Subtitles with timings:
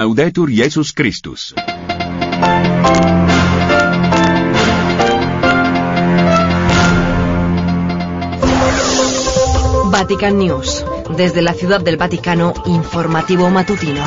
[0.00, 1.54] Laudetur Jesus Christus.
[9.90, 10.86] Vatican News.
[11.18, 14.00] Desde la Ciudad del Vaticano, informativo matutino.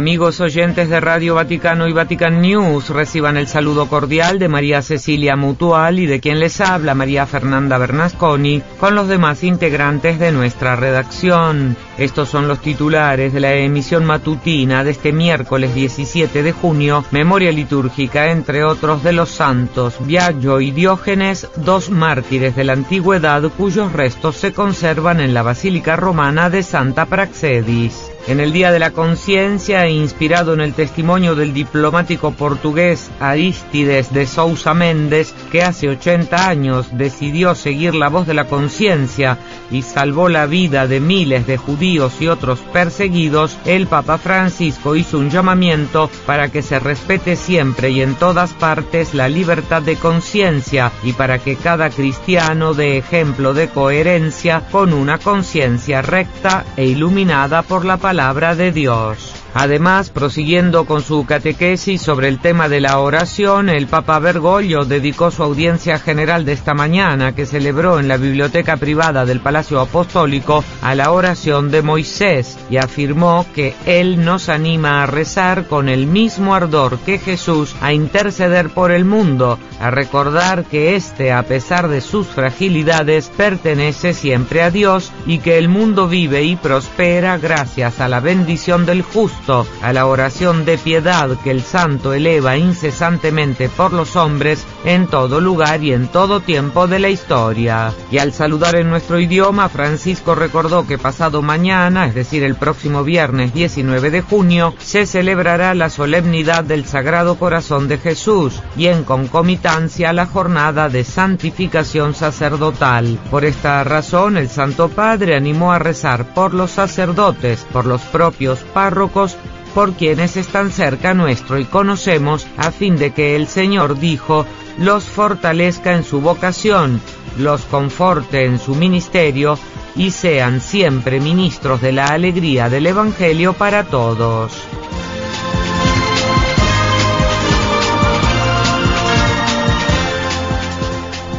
[0.00, 5.36] Amigos oyentes de Radio Vaticano y Vatican News, reciban el saludo cordial de María Cecilia
[5.36, 10.74] Mutual y de quien les habla María Fernanda Bernasconi con los demás integrantes de nuestra
[10.74, 11.76] redacción.
[11.98, 17.52] Estos son los titulares de la emisión matutina de este miércoles 17 de junio, memoria
[17.52, 23.92] litúrgica entre otros de los santos Viaggio y Diógenes, dos mártires de la antigüedad cuyos
[23.92, 28.09] restos se conservan en la Basílica Romana de Santa Praxedis.
[28.26, 34.26] En el Día de la Conciencia, inspirado en el testimonio del diplomático portugués Aristides de
[34.26, 39.38] Sousa Méndez, que hace 80 años decidió seguir la voz de la conciencia
[39.70, 45.18] y salvó la vida de miles de judíos y otros perseguidos, el Papa Francisco hizo
[45.18, 50.92] un llamamiento para que se respete siempre y en todas partes la libertad de conciencia
[51.02, 57.62] y para que cada cristiano dé ejemplo de coherencia con una conciencia recta e iluminada
[57.62, 59.39] por la palabra palabra de Dios.
[59.52, 65.32] Además, prosiguiendo con su catequesis sobre el tema de la oración, el Papa Bergoglio dedicó
[65.32, 70.62] su audiencia general de esta mañana, que celebró en la biblioteca privada del Palacio Apostólico,
[70.82, 76.06] a la oración de Moisés y afirmó que él nos anima a rezar con el
[76.06, 81.88] mismo ardor que Jesús a interceder por el mundo, a recordar que éste, a pesar
[81.88, 88.00] de sus fragilidades, pertenece siempre a Dios y que el mundo vive y prospera gracias
[88.00, 93.68] a la bendición del justo a la oración de piedad que el santo eleva incesantemente
[93.68, 97.92] por los hombres en todo lugar y en todo tiempo de la historia.
[98.10, 103.04] Y al saludar en nuestro idioma, Francisco recordó que pasado mañana, es decir, el próximo
[103.04, 109.04] viernes 19 de junio, se celebrará la solemnidad del Sagrado Corazón de Jesús y en
[109.04, 113.18] concomitancia la jornada de santificación sacerdotal.
[113.30, 118.60] Por esta razón, el Santo Padre animó a rezar por los sacerdotes, por los propios
[118.60, 119.36] párrocos,
[119.74, 124.46] por quienes están cerca nuestro y conocemos, a fin de que el Señor dijo,
[124.80, 127.02] los fortalezca en su vocación,
[127.38, 129.58] los conforte en su ministerio,
[129.94, 134.52] y sean siempre ministros de la alegría del Evangelio para todos.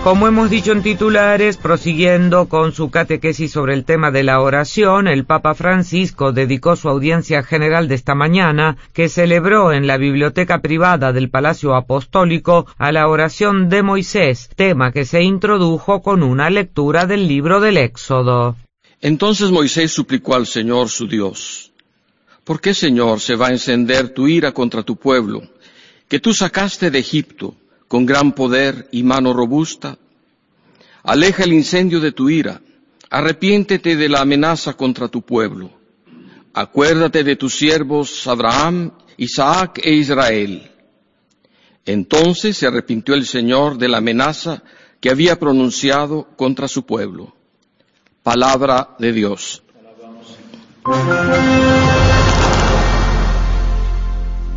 [0.03, 5.07] Como hemos dicho en titulares, prosiguiendo con su catequesis sobre el tema de la oración,
[5.07, 10.59] el Papa Francisco dedicó su audiencia general de esta mañana, que celebró en la biblioteca
[10.59, 16.49] privada del Palacio Apostólico, a la oración de Moisés, tema que se introdujo con una
[16.49, 18.55] lectura del libro del Éxodo.
[19.01, 21.73] Entonces Moisés suplicó al Señor su Dios,
[22.43, 25.43] ¿por qué, Señor, se va a encender tu ira contra tu pueblo,
[26.07, 27.55] que tú sacaste de Egipto?
[27.91, 29.97] Con gran poder y mano robusta.
[31.03, 32.61] Aleja el incendio de tu ira,
[33.09, 35.71] arrepiéntete de la amenaza contra tu pueblo.
[36.53, 40.71] Acuérdate de tus siervos Abraham, Isaac e Israel.
[41.85, 44.63] Entonces se arrepintió el Señor de la amenaza
[45.01, 47.35] que había pronunciado contra su pueblo.
[48.23, 49.63] Palabra de Dios.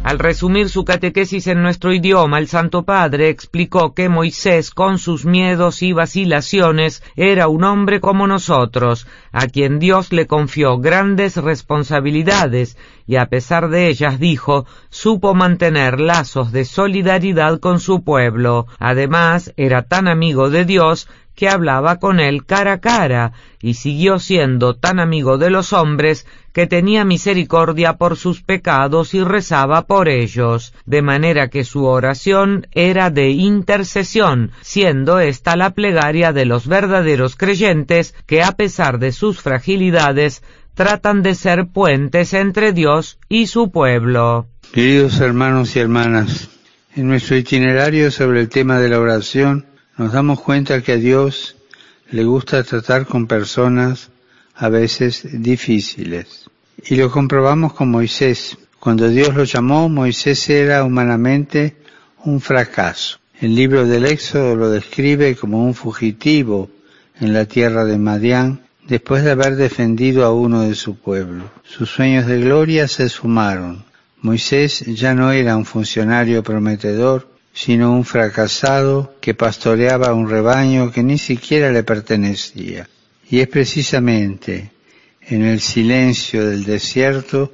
[0.05, 5.25] Al resumir su catequesis en nuestro idioma, el Santo Padre explicó que Moisés, con sus
[5.25, 12.77] miedos y vacilaciones, era un hombre como nosotros, a quien Dios le confió grandes responsabilidades,
[13.07, 18.67] y a pesar de ellas, dijo, supo mantener lazos de solidaridad con su pueblo.
[18.79, 24.19] Además, era tan amigo de Dios que hablaba con él cara a cara, y siguió
[24.19, 30.09] siendo tan amigo de los hombres que tenía misericordia por sus pecados y rezaba por
[30.09, 36.69] ellos, de manera que su oración era de intercesión, siendo esta la plegaria de los
[36.69, 40.43] verdaderos creyentes que a pesar de sus fragilidades
[40.75, 44.47] tratan de ser puentes entre Dios y su pueblo.
[44.73, 46.51] Queridos hermanos y hermanas,
[46.95, 49.67] en nuestro itinerario sobre el tema de la oración,
[49.97, 51.57] nos damos cuenta que a Dios
[52.11, 54.11] le gusta tratar con personas
[54.55, 56.51] a veces difíciles.
[56.85, 58.59] Y lo comprobamos con Moisés.
[58.79, 61.77] Cuando Dios lo llamó, Moisés era humanamente
[62.25, 63.19] un fracaso.
[63.41, 66.71] El libro del Éxodo lo describe como un fugitivo
[67.21, 71.51] en la tierra de Madián después de haber defendido a uno de su pueblo.
[71.65, 73.85] Sus sueños de gloria se esfumaron.
[74.21, 81.05] Moisés ya no era un funcionario prometedor sino un fracasado que pastoreaba un rebaño que
[81.05, 82.89] ni siquiera le pertenecía.
[83.31, 84.73] Y es precisamente
[85.23, 87.53] en el silencio del desierto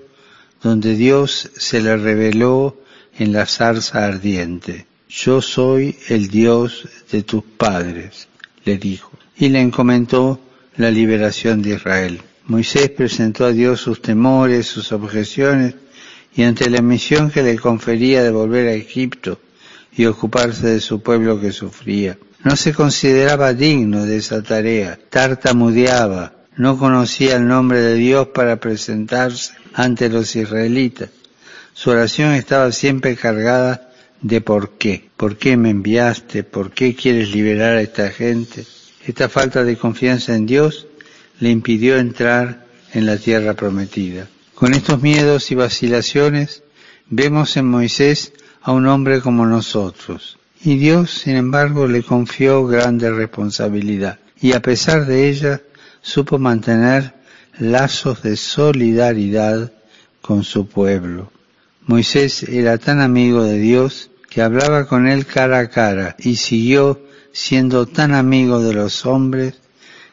[0.62, 2.80] donde Dios se le reveló
[3.18, 4.86] en la zarza ardiente.
[5.08, 8.28] Yo soy el Dios de tus padres,
[8.64, 10.40] le dijo, y le encomendó
[10.76, 12.22] la liberación de Israel.
[12.46, 15.74] Moisés presentó a Dios sus temores, sus objeciones,
[16.34, 19.38] y ante la misión que le confería de volver a Egipto
[19.92, 26.32] y ocuparse de su pueblo que sufría, no se consideraba digno de esa tarea, tartamudeaba,
[26.56, 31.10] no conocía el nombre de Dios para presentarse ante los israelitas.
[31.74, 33.90] Su oración estaba siempre cargada
[34.20, 35.08] de por qué.
[35.16, 36.42] ¿Por qué me enviaste?
[36.44, 38.66] ¿Por qué quieres liberar a esta gente?
[39.06, 40.86] Esta falta de confianza en Dios
[41.38, 44.28] le impidió entrar en la tierra prometida.
[44.54, 46.62] Con estos miedos y vacilaciones
[47.08, 50.38] vemos en Moisés a un hombre como nosotros.
[50.62, 54.18] Y Dios, sin embargo, le confió grande responsabilidad.
[54.40, 55.62] Y a pesar de ella,
[56.02, 57.14] supo mantener
[57.58, 59.72] lazos de solidaridad
[60.20, 61.30] con su pueblo.
[61.86, 67.00] Moisés era tan amigo de Dios que hablaba con él cara a cara y siguió
[67.32, 69.54] siendo tan amigo de los hombres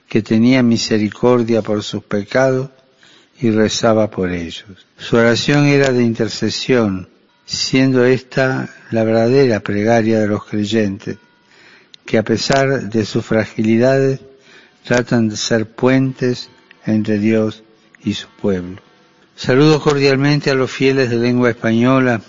[0.07, 2.69] que tenía misericordia por sus pecados
[3.39, 4.87] y rezaba por ellos.
[4.97, 7.09] Su oración era de intercesión,
[7.47, 11.17] siendo esta la verdadera plegaria de los creyentes,
[12.05, 14.19] que a pesar de sus fragilidades
[14.83, 16.49] tratan de ser puentes
[16.85, 17.63] entre Dios
[18.03, 18.81] y su pueblo.
[19.35, 22.21] Saludo cordialmente a los fieles de lengua española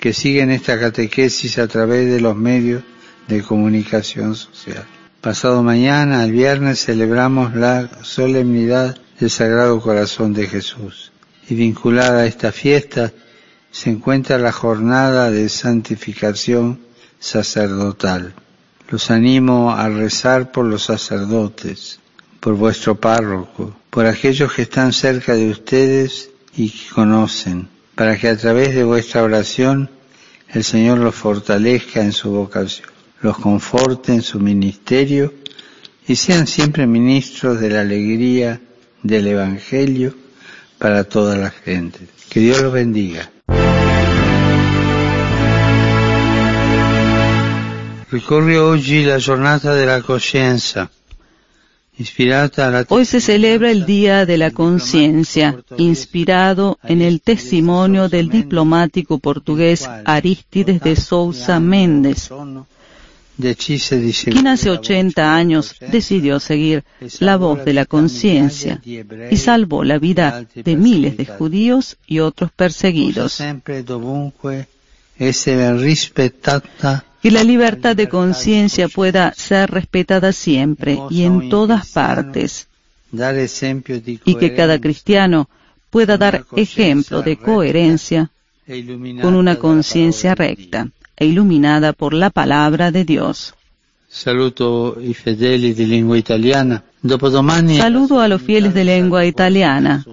[0.00, 2.82] que siguen esta catequesis a través de los medios
[3.28, 4.84] de comunicación social.
[5.20, 11.12] Pasado mañana, el viernes, celebramos la solemnidad del Sagrado Corazón de Jesús.
[11.48, 13.12] Y vinculada a esta fiesta
[13.76, 16.80] se encuentra la jornada de santificación
[17.18, 18.32] sacerdotal.
[18.88, 22.00] Los animo a rezar por los sacerdotes,
[22.40, 28.28] por vuestro párroco, por aquellos que están cerca de ustedes y que conocen, para que
[28.30, 29.90] a través de vuestra oración
[30.48, 32.88] el Señor los fortalezca en su vocación
[33.20, 35.34] los conforte en su ministerio
[36.08, 38.58] y sean siempre ministros de la alegría
[39.02, 40.14] del Evangelio
[40.78, 42.06] para toda la gente.
[42.30, 43.30] Que Dios los bendiga.
[48.16, 50.90] Ricorre oggi la giornata della coscienza.
[52.88, 59.86] Hoy se celebra el Día de la Conciencia, inspirado en el testimonio del diplomático portugués
[60.06, 62.30] Aristides de Sousa Mendes,
[64.24, 66.84] quien hace 80 años decidió seguir
[67.18, 72.50] la voz de la conciencia y salvó la vida de miles de judíos y otros
[72.50, 73.42] perseguidos.
[77.22, 82.68] Que la libertad de conciencia pueda ser respetada siempre y en todas partes.
[84.24, 85.48] Y que cada cristiano
[85.90, 88.30] pueda dar ejemplo de coherencia
[89.22, 93.54] con una conciencia recta e iluminada por la palabra de Dios.
[94.08, 96.82] Saludo i fedeli di lingua italiana.
[97.02, 100.04] Saludo a los fieles de lengua italiana.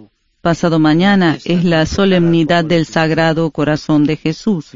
[0.43, 4.71] Pasado mañana es la solemnidad del Sagrado Corazón de Jesús.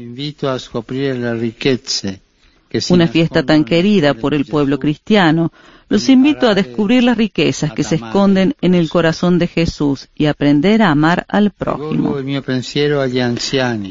[2.88, 5.52] Una fiesta tan querida por el pueblo cristiano,
[5.90, 10.24] los invito a descubrir las riquezas que se esconden en el corazón de Jesús y
[10.24, 12.16] aprender a amar al prójimo.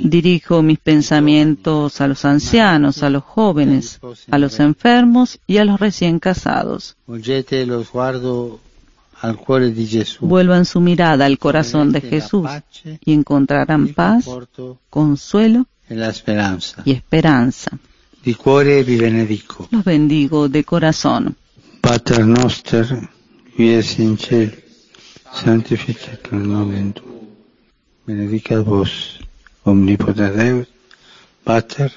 [0.01, 3.99] Dirijo mis pensamientos a los ancianos, a los jóvenes,
[4.31, 6.97] a los enfermos y a los recién casados.
[10.21, 12.47] Vuelvan su mirada al corazón de Jesús
[13.03, 14.25] y encontrarán paz,
[14.89, 17.77] consuelo y esperanza.
[18.23, 19.67] Di cuore vi benedico.
[19.71, 21.35] Los bendigo de corazón.
[21.81, 22.85] Pater noster,
[23.55, 24.51] qui es in cielo,
[25.31, 27.29] sanctificat nomen tuum.
[28.05, 29.19] Benedicat vos,
[29.63, 30.67] omnipotens Deus,
[31.45, 31.91] Pater,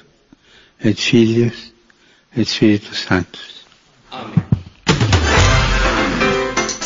[0.79, 1.73] et Filius,
[2.33, 3.65] et Spiritus Sanctus.
[4.11, 4.60] Amén.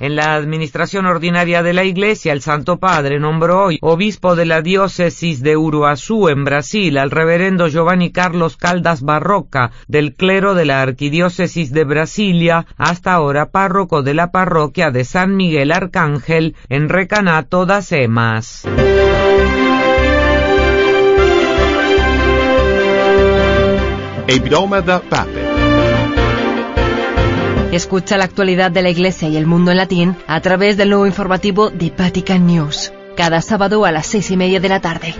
[0.00, 4.62] En la administración ordinaria de la Iglesia, el Santo Padre nombró hoy obispo de la
[4.62, 10.82] diócesis de Uruazú, en Brasil, al reverendo Giovanni Carlos Caldas Barroca, del clero de la
[10.82, 17.66] Arquidiócesis de Brasilia, hasta ahora párroco de la parroquia de San Miguel Arcángel, en Recanato
[17.66, 18.64] das Emas.
[27.72, 31.06] Escucha la actualidad de la Iglesia y el mundo en latín a través del nuevo
[31.06, 35.14] informativo de Vatican News, cada sábado a las seis y media de la tarde.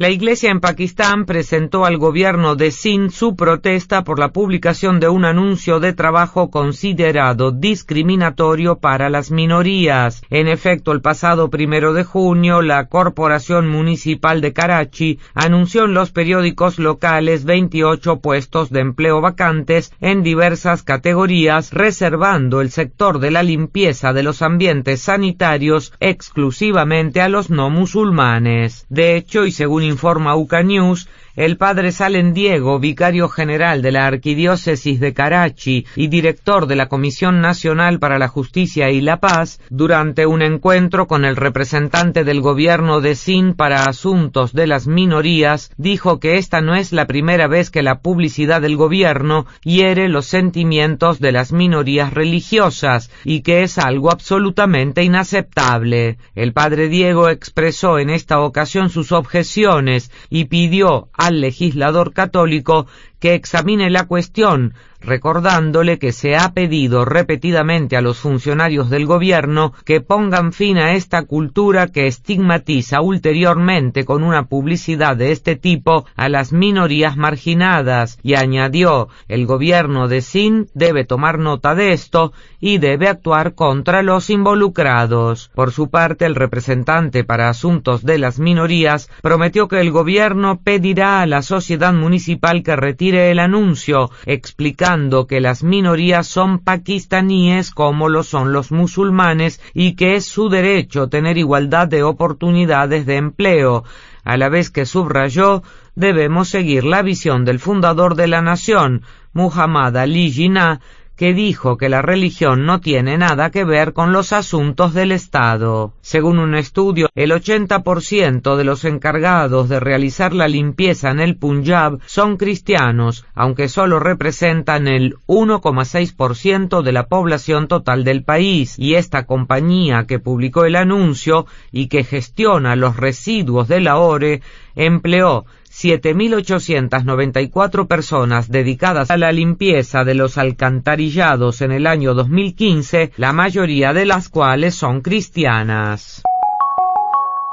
[0.00, 5.10] La Iglesia en Pakistán presentó al gobierno de Sindh su protesta por la publicación de
[5.10, 10.22] un anuncio de trabajo considerado discriminatorio para las minorías.
[10.30, 16.12] En efecto, el pasado primero de junio, la Corporación Municipal de Karachi anunció en los
[16.12, 23.42] periódicos locales 28 puestos de empleo vacantes en diversas categorías, reservando el sector de la
[23.42, 28.86] limpieza de los ambientes sanitarios exclusivamente a los no musulmanes.
[28.88, 31.06] De hecho, y según informa UCA News,
[31.40, 36.90] el padre Salen Diego, vicario general de la Arquidiócesis de Karachi y director de la
[36.90, 42.42] Comisión Nacional para la Justicia y la Paz, durante un encuentro con el representante del
[42.42, 47.48] gobierno de Sindh para asuntos de las minorías, dijo que esta no es la primera
[47.48, 53.62] vez que la publicidad del gobierno hiere los sentimientos de las minorías religiosas y que
[53.62, 56.18] es algo absolutamente inaceptable.
[56.34, 62.86] El padre Diego expresó en esta ocasión sus objeciones y pidió a legislador católico
[63.20, 69.72] que examine la cuestión, recordándole que se ha pedido repetidamente a los funcionarios del gobierno
[69.84, 76.06] que pongan fin a esta cultura que estigmatiza ulteriormente con una publicidad de este tipo
[76.16, 82.32] a las minorías marginadas y añadió el gobierno de Sin debe tomar nota de esto
[82.60, 85.50] y debe actuar contra los involucrados.
[85.54, 91.22] Por su parte, el representante para asuntos de las minorías prometió que el gobierno pedirá
[91.22, 98.08] a la sociedad municipal que retire el anuncio, explicando que las minorías son pakistaníes como
[98.08, 103.84] lo son los musulmanes y que es su derecho tener igualdad de oportunidades de empleo,
[104.24, 105.62] a la vez que subrayó
[105.94, 109.02] debemos seguir la visión del fundador de la nación,
[109.32, 110.80] Muhammad Ali Jinnah,
[111.20, 115.92] que dijo que la religión no tiene nada que ver con los asuntos del Estado.
[116.00, 121.98] Según un estudio, el 80% de los encargados de realizar la limpieza en el Punjab
[122.06, 129.26] son cristianos, aunque solo representan el 1,6% de la población total del país, y esta
[129.26, 134.40] compañía que publicó el anuncio y que gestiona los residuos de la ORE
[134.74, 135.44] empleó
[135.82, 143.94] 7.894 personas dedicadas a la limpieza de los alcantarillados en el año 2015, la mayoría
[143.94, 146.20] de las cuales son cristianas.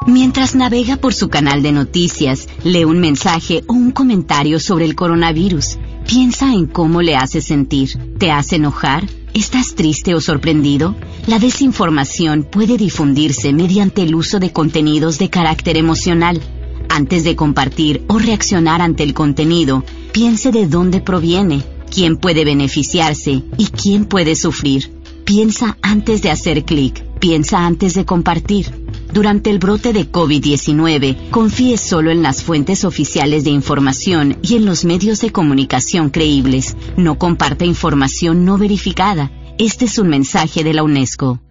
[0.05, 4.95] Mientras navega por su canal de noticias, lee un mensaje o un comentario sobre el
[4.95, 5.79] coronavirus.
[6.05, 7.91] Piensa en cómo le hace sentir.
[8.17, 9.05] ¿Te hace enojar?
[9.33, 10.95] ¿Estás triste o sorprendido?
[11.27, 16.41] La desinformación puede difundirse mediante el uso de contenidos de carácter emocional
[16.89, 23.43] antes de compartir o reaccionar ante el contenido, piense de dónde proviene, quién puede beneficiarse
[23.57, 24.91] y quién puede sufrir.
[25.25, 28.87] Piensa antes de hacer clic, piensa antes de compartir.
[29.13, 34.65] Durante el brote de COVID-19, confíe solo en las fuentes oficiales de información y en
[34.65, 36.75] los medios de comunicación creíbles.
[36.97, 39.31] No comparta información no verificada.
[39.57, 41.41] Este es un mensaje de la UNESCO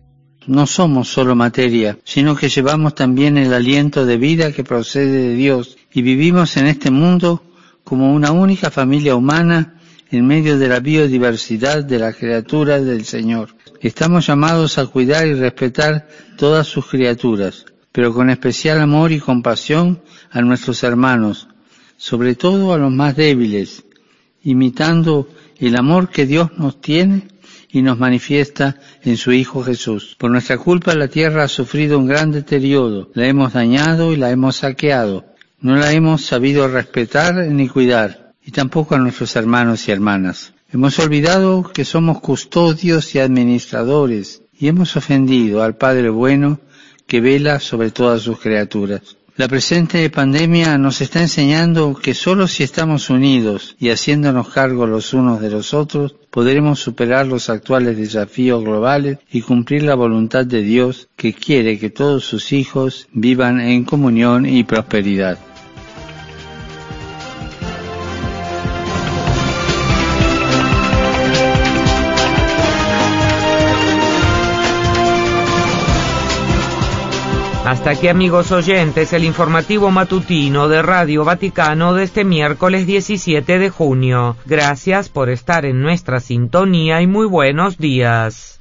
[0.46, 5.34] no somos solo materia, sino que llevamos también el aliento de vida que procede de
[5.34, 7.42] Dios y vivimos en este mundo
[7.84, 9.74] como una única familia humana
[10.10, 13.50] en medio de la biodiversidad de las criaturas del Señor.
[13.80, 20.02] Estamos llamados a cuidar y respetar todas sus criaturas, pero con especial amor y compasión
[20.30, 21.48] a nuestros hermanos,
[21.96, 23.84] sobre todo a los más débiles,
[24.42, 27.28] imitando el amor que Dios nos tiene
[27.76, 30.16] y nos manifiesta en su Hijo Jesús.
[30.18, 34.30] Por nuestra culpa la tierra ha sufrido un gran deterioro, la hemos dañado y la
[34.30, 35.26] hemos saqueado.
[35.60, 40.54] No la hemos sabido respetar ni cuidar, y tampoco a nuestros hermanos y hermanas.
[40.72, 46.60] Hemos olvidado que somos custodios y administradores, y hemos ofendido al Padre bueno
[47.06, 49.15] que vela sobre todas sus criaturas.
[49.38, 55.12] La presente pandemia nos está enseñando que solo si estamos unidos y haciéndonos cargo los
[55.12, 60.62] unos de los otros, podremos superar los actuales desafíos globales y cumplir la voluntad de
[60.62, 65.38] Dios que quiere que todos sus hijos vivan en comunión y prosperidad.
[77.86, 83.70] Hasta aquí amigos oyentes el informativo matutino de Radio Vaticano de este miércoles 17 de
[83.70, 84.36] junio.
[84.44, 88.55] Gracias por estar en nuestra sintonía y muy buenos días.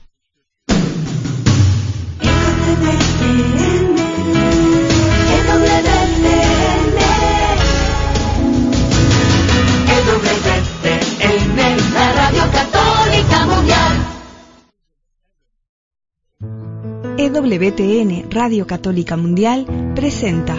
[17.51, 20.55] EWTN Radio Católica Mundial presenta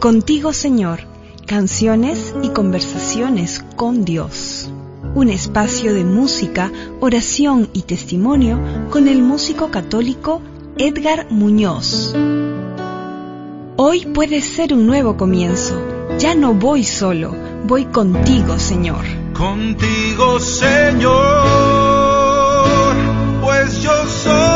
[0.00, 1.00] Contigo Señor,
[1.46, 4.70] canciones y conversaciones con Dios.
[5.14, 8.58] Un espacio de música, oración y testimonio
[8.90, 10.40] con el músico católico
[10.78, 12.14] Edgar Muñoz.
[13.76, 15.80] Hoy puede ser un nuevo comienzo.
[16.18, 17.34] Ya no voy solo,
[17.66, 19.04] voy contigo, Señor.
[19.34, 21.12] Contigo, Señor,
[23.42, 24.55] pues yo soy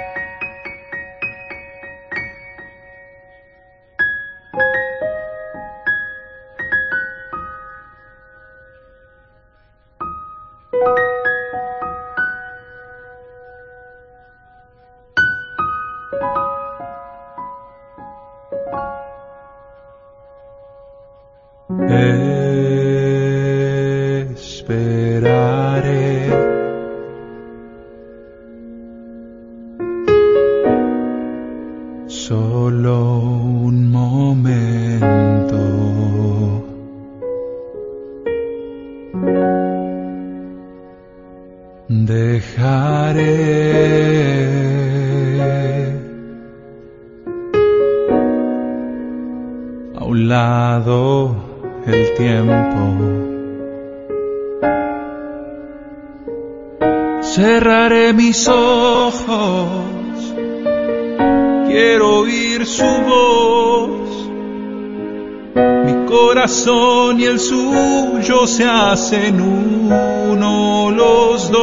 [68.91, 71.61] hacen uno los dos.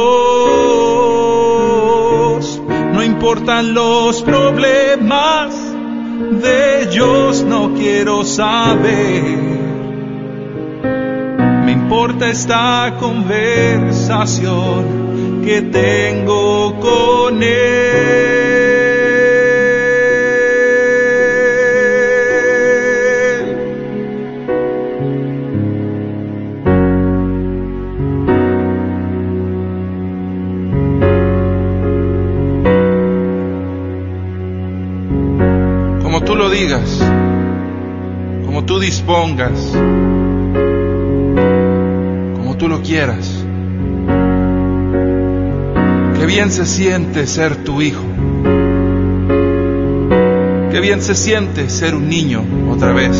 [2.93, 5.55] No importan los problemas,
[6.41, 9.49] de ellos no quiero saber
[11.89, 15.88] importa esta conversación que tengo
[42.69, 43.43] lo quieras.
[46.19, 48.03] Qué bien se siente ser tu hijo.
[50.71, 53.17] Qué bien se siente ser un niño otra vez.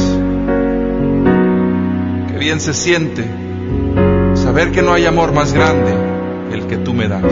[2.32, 3.26] Qué bien se siente
[4.36, 5.94] saber que no hay amor más grande
[6.54, 7.24] el que tú me das.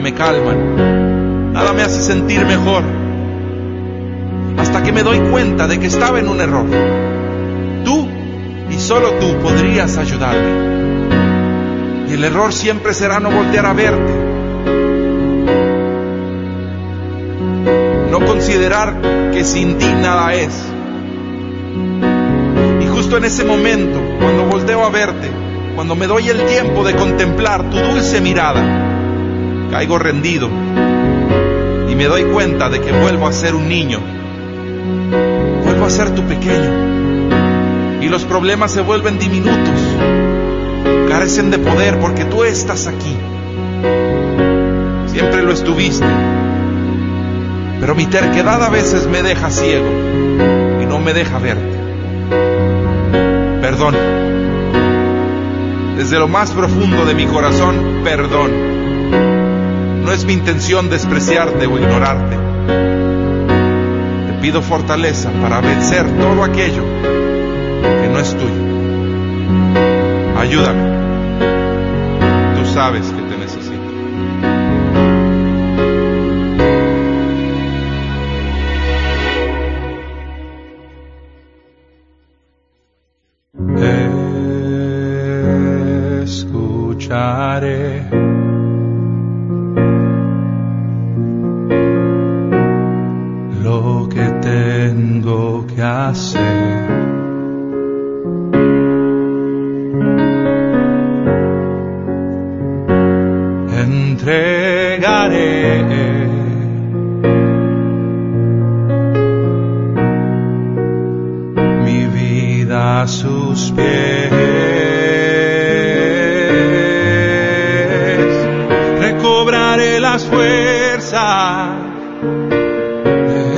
[0.00, 2.84] Me calman, nada me hace sentir mejor,
[4.58, 6.66] hasta que me doy cuenta de que estaba en un error.
[7.84, 8.08] Tú
[8.70, 10.68] y solo tú podrías ayudarme.
[12.08, 14.12] Y el error siempre será no voltear a verte.
[18.10, 20.64] No considerar que sin ti nada es.
[22.80, 25.30] Y justo en ese momento, cuando volteo a verte,
[25.74, 28.87] cuando me doy el tiempo de contemplar tu dulce mirada,
[29.70, 30.48] caigo rendido
[31.88, 34.00] y me doy cuenta de que vuelvo a ser un niño.
[35.64, 38.02] Vuelvo a ser tu pequeño.
[38.02, 39.98] Y los problemas se vuelven diminutos
[41.18, 43.16] carecen de poder porque tú estás aquí.
[45.06, 46.06] Siempre lo estuviste.
[47.80, 49.88] Pero mi terquedad a veces me deja ciego
[50.80, 51.76] y no me deja verte.
[53.60, 53.96] Perdón.
[55.96, 58.87] Desde lo más profundo de mi corazón, perdón.
[60.04, 62.36] No es mi intención despreciarte o ignorarte.
[64.26, 66.84] Te pido fortaleza para vencer todo aquello
[67.82, 68.68] que no es tuyo.
[70.38, 70.98] Ayúdame
[72.78, 73.27] sabes que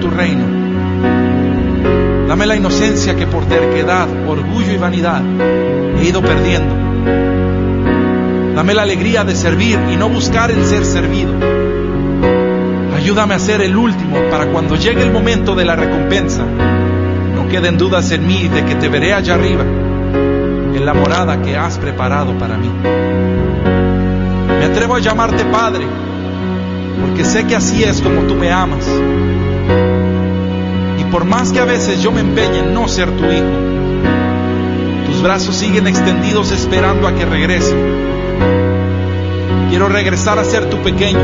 [0.00, 0.44] tu reino.
[2.26, 5.22] Dame la inocencia que por terquedad, orgullo y vanidad
[5.98, 6.74] he ido perdiendo.
[8.54, 11.32] Dame la alegría de servir y no buscar el ser servido.
[12.96, 16.44] Ayúdame a ser el último para cuando llegue el momento de la recompensa.
[17.34, 21.56] No queden dudas en mí de que te veré allá arriba, en la morada que
[21.56, 22.70] has preparado para mí.
[24.58, 25.86] Me atrevo a llamarte Padre,
[27.02, 28.86] porque sé que así es como tú me amas
[31.12, 33.46] por más que a veces yo me empeñe en no ser tu hijo,
[35.06, 37.76] tus brazos siguen extendidos esperando a que regrese.
[39.68, 41.20] Quiero regresar a ser tu pequeño,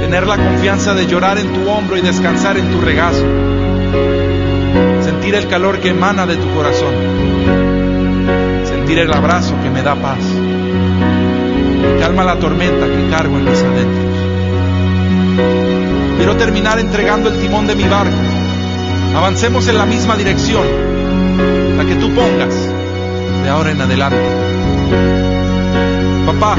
[0.00, 3.22] tener la confianza de llorar en tu hombro y descansar en tu regazo,
[5.02, 6.94] sentir el calor que emana de tu corazón,
[8.64, 10.20] sentir el abrazo que me da paz
[11.94, 14.01] y calma la tormenta que cargo en mis adentros.
[16.22, 18.16] Quiero terminar entregando el timón de mi barco
[19.16, 20.64] Avancemos en la misma dirección,
[21.76, 22.54] la que tú pongas
[23.42, 24.24] de ahora en adelante.
[26.24, 26.56] Papá,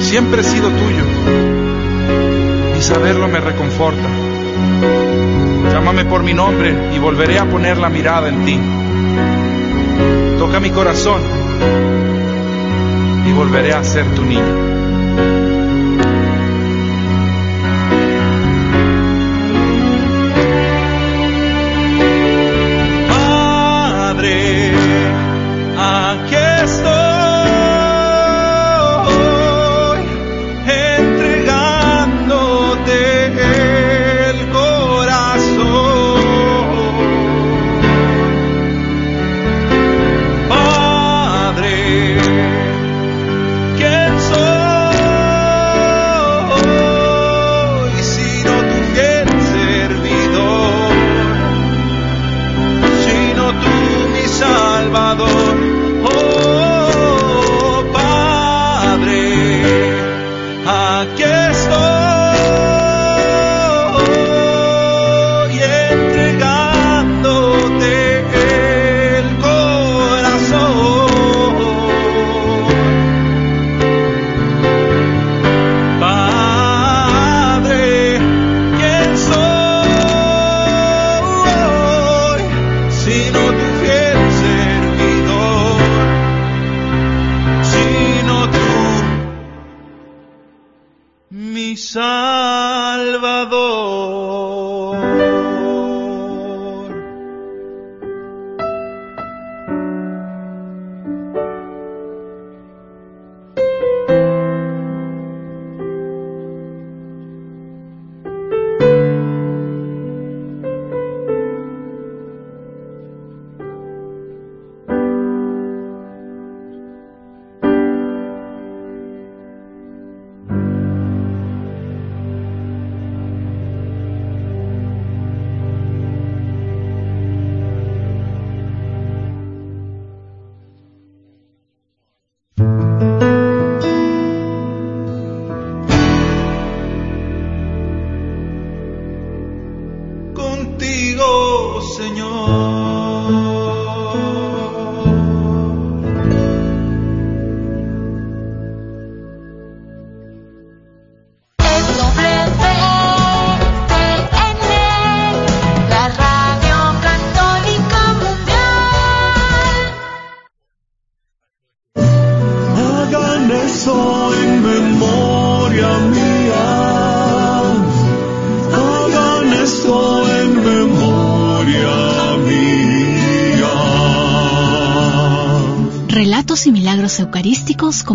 [0.00, 1.02] siempre he sido tuyo
[2.78, 4.06] y saberlo me reconforta.
[5.72, 8.60] Llámame por mi nombre y volveré a poner la mirada en ti.
[10.38, 11.22] Toca mi corazón
[13.26, 14.79] y volveré a ser tu niño.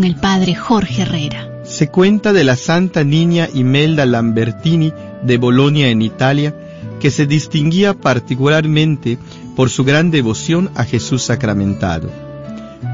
[0.03, 1.49] El Padre Jorge Herrera.
[1.63, 6.55] Se cuenta de la Santa Niña Imelda Lambertini de Bolonia en Italia,
[6.99, 9.17] que se distinguía particularmente
[9.55, 12.09] por su gran devoción a Jesús sacramentado.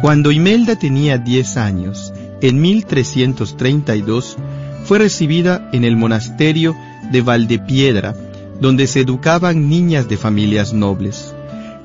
[0.02, 4.38] Cuando Imelda tenía 10 años, en 1332,
[4.86, 6.76] fue recibida en el monasterio
[7.12, 8.16] de Valdepiedra,
[8.60, 11.34] donde se educaban niñas de familias nobles.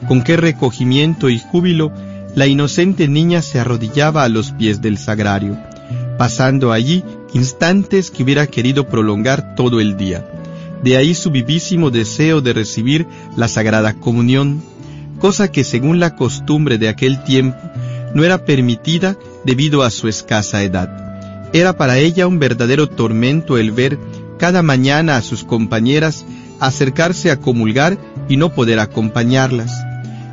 [0.09, 1.93] Con qué recogimiento y júbilo
[2.37, 5.57] la inocente niña se arrodillaba a los pies del sagrario,
[6.19, 10.31] pasando allí instantes que hubiera querido prolongar todo el día.
[10.83, 14.63] De ahí su vivísimo deseo de recibir la Sagrada Comunión,
[15.19, 17.59] cosa que según la costumbre de aquel tiempo
[18.15, 21.49] no era permitida debido a su escasa edad.
[21.55, 23.99] Era para ella un verdadero tormento el ver
[24.39, 26.27] cada mañana a sus compañeras
[26.61, 27.97] acercarse a comulgar
[28.29, 29.73] y no poder acompañarlas.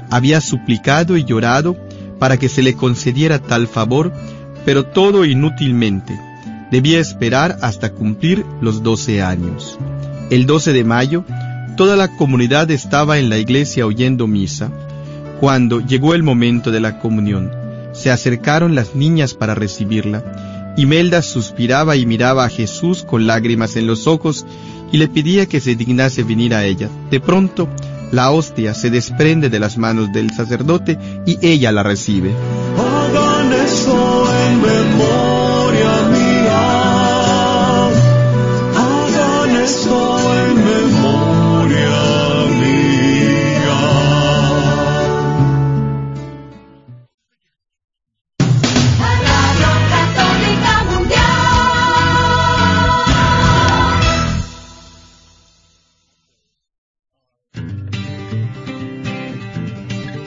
[0.09, 1.77] Había suplicado y llorado
[2.23, 4.13] para que se le concediera tal favor,
[4.63, 6.17] pero todo inútilmente.
[6.71, 9.77] Debía esperar hasta cumplir los doce años.
[10.29, 11.25] El 12 de mayo,
[11.75, 14.71] toda la comunidad estaba en la iglesia oyendo misa.
[15.41, 17.51] Cuando llegó el momento de la comunión,
[17.91, 20.73] se acercaron las niñas para recibirla.
[20.77, 24.45] Imelda suspiraba y miraba a Jesús con lágrimas en los ojos
[24.93, 26.87] y le pedía que se dignase venir a ella.
[27.11, 27.67] De pronto,
[28.13, 32.31] la hostia se desprende de las manos del sacerdote y ella la recibe.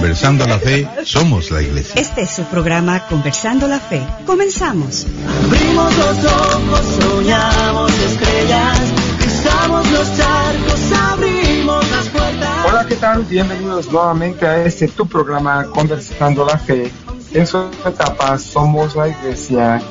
[0.00, 2.00] Conversando la fe, somos la iglesia.
[2.00, 4.00] Este es su programa Conversando la Fe.
[4.24, 5.06] Comenzamos.
[5.44, 8.80] Abrimos los ojos, soñamos estrellas,
[9.18, 12.66] cruzamos los charcos, abrimos las puertas.
[12.66, 13.24] Hola, ¿qué tal?
[13.24, 16.90] Bienvenidos nuevamente a este tu programa Conversando la Fe.
[17.34, 19.82] En su etapa Somos la Iglesia.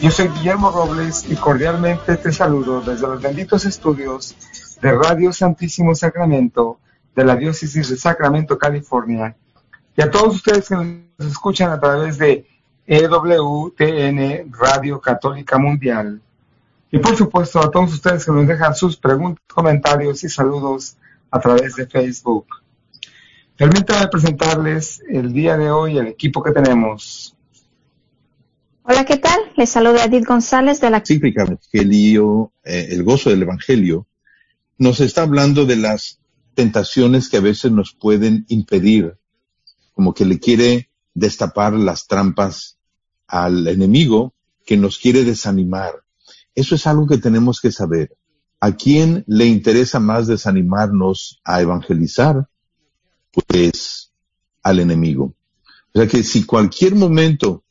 [0.00, 4.36] Yo soy Guillermo Robles y cordialmente te saludo desde los benditos estudios
[4.80, 6.78] de Radio Santísimo Sacramento
[7.16, 9.34] de la Diócesis de Sacramento, California.
[9.98, 12.46] Y a todos ustedes que nos escuchan a través de
[12.86, 16.22] EWTN Radio Católica Mundial.
[16.92, 20.96] Y por supuesto a todos ustedes que nos dejan sus preguntas, comentarios y saludos
[21.32, 22.46] a través de Facebook.
[23.56, 27.34] Permítanme presentarles el día de hoy el equipo que tenemos.
[28.84, 29.40] Hola, ¿qué tal?
[29.56, 34.06] Les saluda Edith González de la Cíclica Evangelio, eh, el gozo del Evangelio,
[34.78, 36.20] nos está hablando de las
[36.54, 39.18] tentaciones que a veces nos pueden impedir,
[39.98, 42.78] como que le quiere destapar las trampas
[43.26, 44.32] al enemigo
[44.64, 46.04] que nos quiere desanimar.
[46.54, 48.16] Eso es algo que tenemos que saber.
[48.60, 52.46] ¿A quién le interesa más desanimarnos a evangelizar?
[53.48, 54.12] Pues
[54.62, 55.34] al enemigo.
[55.92, 57.64] O sea que si cualquier momento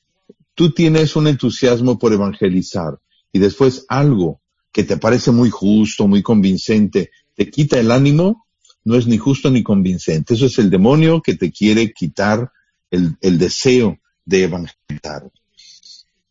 [0.53, 2.99] tú tienes un entusiasmo por evangelizar
[3.31, 4.41] y después algo
[4.73, 8.46] que te parece muy justo, muy convincente, te quita el ánimo,
[8.88, 10.34] no es ni justo ni convincente.
[10.34, 12.54] Eso es el demonio que te quiere quitar
[12.89, 15.30] el, el deseo de evangelizar.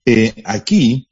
[0.06, 1.06] Eh, aquí,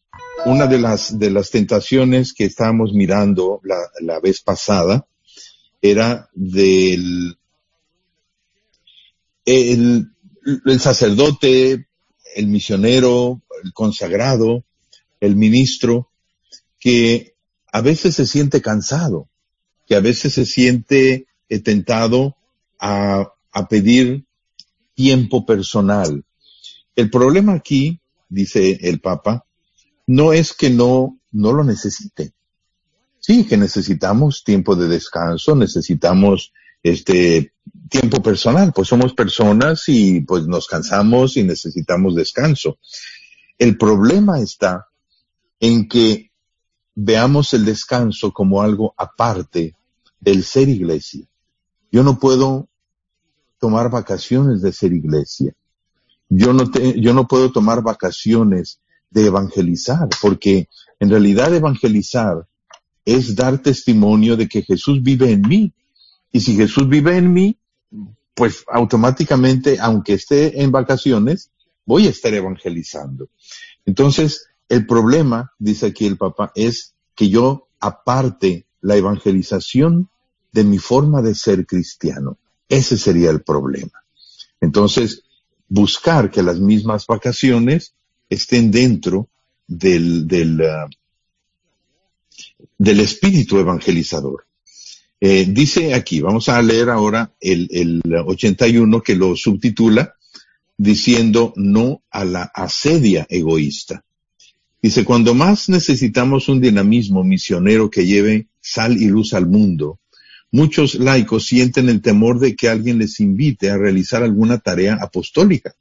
[0.46, 5.06] una de las, de las tentaciones que estábamos mirando la, la vez pasada
[5.82, 7.36] era del
[9.44, 10.10] el,
[10.64, 11.88] el sacerdote,
[12.36, 14.64] el misionero, el consagrado,
[15.20, 16.08] el ministro,
[16.80, 17.34] que
[17.70, 19.28] a veces se siente cansado,
[19.86, 22.36] que a veces se siente eh, tentado
[22.78, 24.24] a, a pedir
[24.94, 26.24] tiempo personal.
[26.96, 29.44] El problema aquí, dice el Papa,
[30.06, 32.32] no es que no, no lo necesite.
[33.18, 36.52] Sí, que necesitamos tiempo de descanso, necesitamos
[36.82, 37.54] este
[37.88, 42.78] tiempo personal, pues somos personas y pues nos cansamos y necesitamos descanso.
[43.58, 44.88] El problema está
[45.60, 46.30] en que
[46.94, 49.74] veamos el descanso como algo aparte
[50.20, 51.26] del ser iglesia.
[51.94, 52.68] Yo no puedo
[53.60, 55.54] tomar vacaciones de ser iglesia.
[56.28, 58.80] Yo no, te, yo no puedo tomar vacaciones
[59.12, 62.48] de evangelizar, porque en realidad evangelizar
[63.04, 65.72] es dar testimonio de que Jesús vive en mí.
[66.32, 67.58] Y si Jesús vive en mí,
[68.34, 71.52] pues automáticamente, aunque esté en vacaciones,
[71.86, 73.28] voy a estar evangelizando.
[73.86, 80.08] Entonces, el problema, dice aquí el Papa, es que yo aparte la evangelización
[80.54, 82.38] de mi forma de ser cristiano.
[82.68, 84.04] Ese sería el problema.
[84.60, 85.24] Entonces,
[85.68, 87.92] buscar que las mismas vacaciones
[88.30, 89.28] estén dentro
[89.66, 90.88] del, del, uh,
[92.78, 94.46] del espíritu evangelizador.
[95.20, 100.14] Eh, dice aquí, vamos a leer ahora el, el 81 que lo subtitula
[100.76, 104.04] diciendo no a la asedia egoísta.
[104.80, 109.98] Dice, cuando más necesitamos un dinamismo misionero que lleve sal y luz al mundo,
[110.54, 115.74] muchos laicos sienten el temor de que alguien les invite a realizar alguna tarea apostólica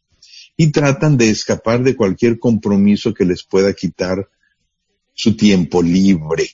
[0.58, 4.28] y tratan de escapar de cualquier compromiso que les pueda quitar
[5.14, 6.50] su tiempo libre.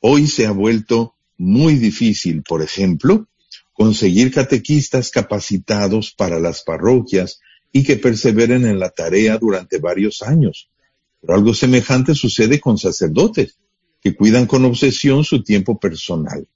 [0.00, 3.28] Hoy se ha vuelto muy difícil, por ejemplo,
[3.74, 10.70] conseguir catequistas capacitados para las parroquias y que perseveren en la tarea durante varios años.
[11.20, 13.58] Pero algo semejante sucede con sacerdotes,
[14.00, 16.48] que cuidan con obsesión su tiempo personal.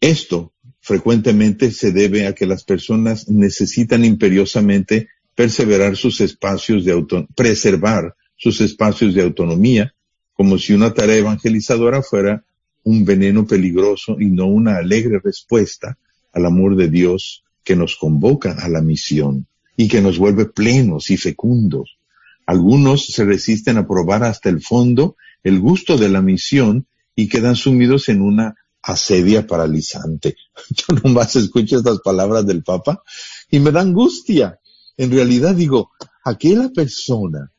[0.00, 7.26] Esto frecuentemente se debe a que las personas necesitan imperiosamente perseverar sus espacios de auto
[7.34, 9.94] preservar sus espacios de autonomía,
[10.32, 12.44] como si una tarea evangelizadora fuera
[12.84, 15.98] un veneno peligroso y no una alegre respuesta
[16.32, 19.46] al amor de Dios que nos convoca a la misión
[19.76, 21.98] y que nos vuelve plenos y fecundos.
[22.46, 27.56] Algunos se resisten a probar hasta el fondo el gusto de la misión y quedan
[27.56, 28.54] sumidos en una
[28.88, 30.36] asedia paralizante.
[30.70, 33.02] Yo nomás escucho estas palabras del Papa
[33.50, 34.58] y me da angustia.
[34.96, 35.90] En realidad digo,
[36.24, 37.52] aquella persona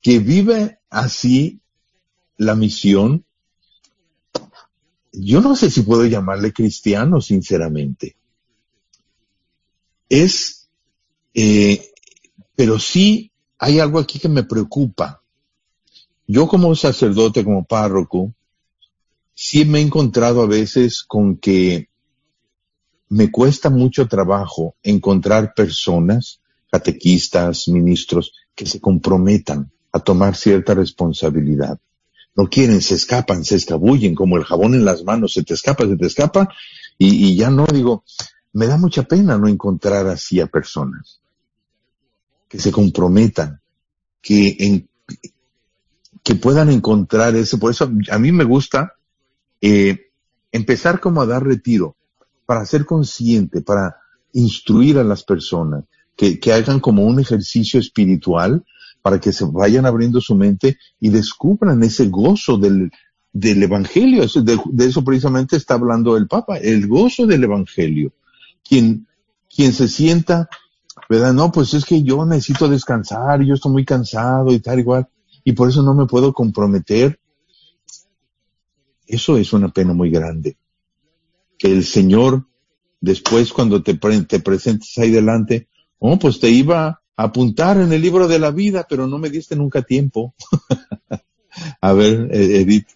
[0.00, 1.60] que vive así
[2.38, 3.24] la misión,
[5.12, 8.16] yo no sé si puedo llamarle cristiano, sinceramente.
[10.08, 10.68] Es,
[11.34, 11.90] eh,
[12.54, 15.22] pero sí hay algo aquí que me preocupa.
[16.26, 18.34] Yo como sacerdote, como párroco,
[19.36, 21.90] sí me he encontrado a veces con que
[23.10, 26.40] me cuesta mucho trabajo encontrar personas,
[26.72, 31.78] catequistas, ministros, que se comprometan a tomar cierta responsabilidad.
[32.34, 35.86] No quieren, se escapan, se escabullen, como el jabón en las manos, se te escapa,
[35.86, 36.48] se te escapa,
[36.98, 38.04] y, y ya no digo,
[38.54, 41.20] me da mucha pena no encontrar así a personas
[42.48, 43.60] que se comprometan,
[44.22, 44.88] que, en,
[46.22, 47.58] que puedan encontrar ese.
[47.58, 48.95] Por eso a mí me gusta
[49.68, 50.12] eh,
[50.52, 51.96] empezar como a dar retiro,
[52.46, 53.96] para ser consciente, para
[54.32, 58.64] instruir a las personas, que, que hagan como un ejercicio espiritual
[59.02, 62.92] para que se vayan abriendo su mente y descubran ese gozo del,
[63.32, 64.24] del Evangelio.
[64.26, 68.12] De, de, eso precisamente está hablando el Papa, el gozo del Evangelio.
[68.62, 69.08] Quien,
[69.52, 70.48] quien se sienta,
[71.10, 71.32] ¿verdad?
[71.32, 75.08] No, pues es que yo necesito descansar, yo estoy muy cansado y tal igual,
[75.42, 77.18] y por eso no me puedo comprometer.
[79.06, 80.56] Eso es una pena muy grande.
[81.58, 82.46] Que el Señor,
[83.00, 86.86] después cuando te, te presentes ahí delante, oh, pues te iba
[87.16, 90.34] a apuntar en el libro de la vida, pero no me diste nunca tiempo.
[91.80, 92.88] a ver, e-, Edith.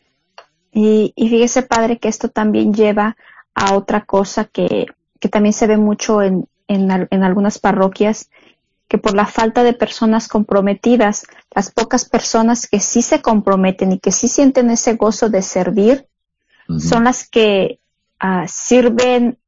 [0.73, 3.17] Y, y, fíjese, padre, que esto también lleva
[3.55, 4.87] a otra cosa que,
[5.19, 8.31] que también se ve mucho en, en, en, algunas parroquias,
[8.91, 11.25] que por la falta de personas comprometidas,
[11.55, 16.09] las pocas personas que sí se comprometen y que sí sienten ese gozo de servir,
[16.69, 16.81] uh -huh.
[16.81, 17.79] son las que
[18.21, 19.39] uh, sirven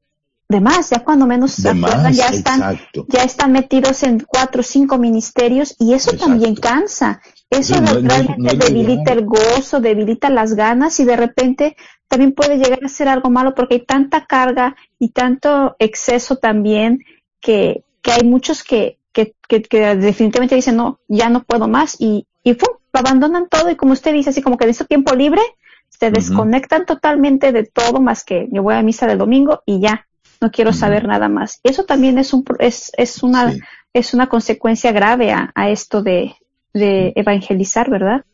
[0.49, 3.05] de más, ya cuando menos se acuerdan, más, ya están, exacto.
[3.09, 6.26] ya están metidos en cuatro o cinco ministerios y eso exacto.
[6.26, 7.20] también cansa.
[7.51, 11.76] Eso no, realmente no, no, debilita el gozo, debilita las ganas y de repente
[12.07, 17.01] también puede llegar a ser algo malo porque hay tanta carga y tanto exceso también
[17.40, 21.96] que, que hay muchos que, que, que, que, definitivamente dicen, no, ya no puedo más
[21.98, 22.76] y, y ¡pum!
[22.92, 25.42] lo abandonan todo y como usted dice, así como que en ese tiempo libre
[25.88, 26.88] se desconectan uh -huh.
[26.88, 30.06] totalmente de todo más que yo voy a misa del domingo y ya,
[30.40, 30.78] no quiero uh -huh.
[30.78, 31.60] saber nada más.
[31.62, 33.60] Eso también es, un, es, es, una, sí.
[33.92, 36.34] es una consecuencia grave a, a esto de,
[36.72, 38.24] de evangelizar, ¿verdad?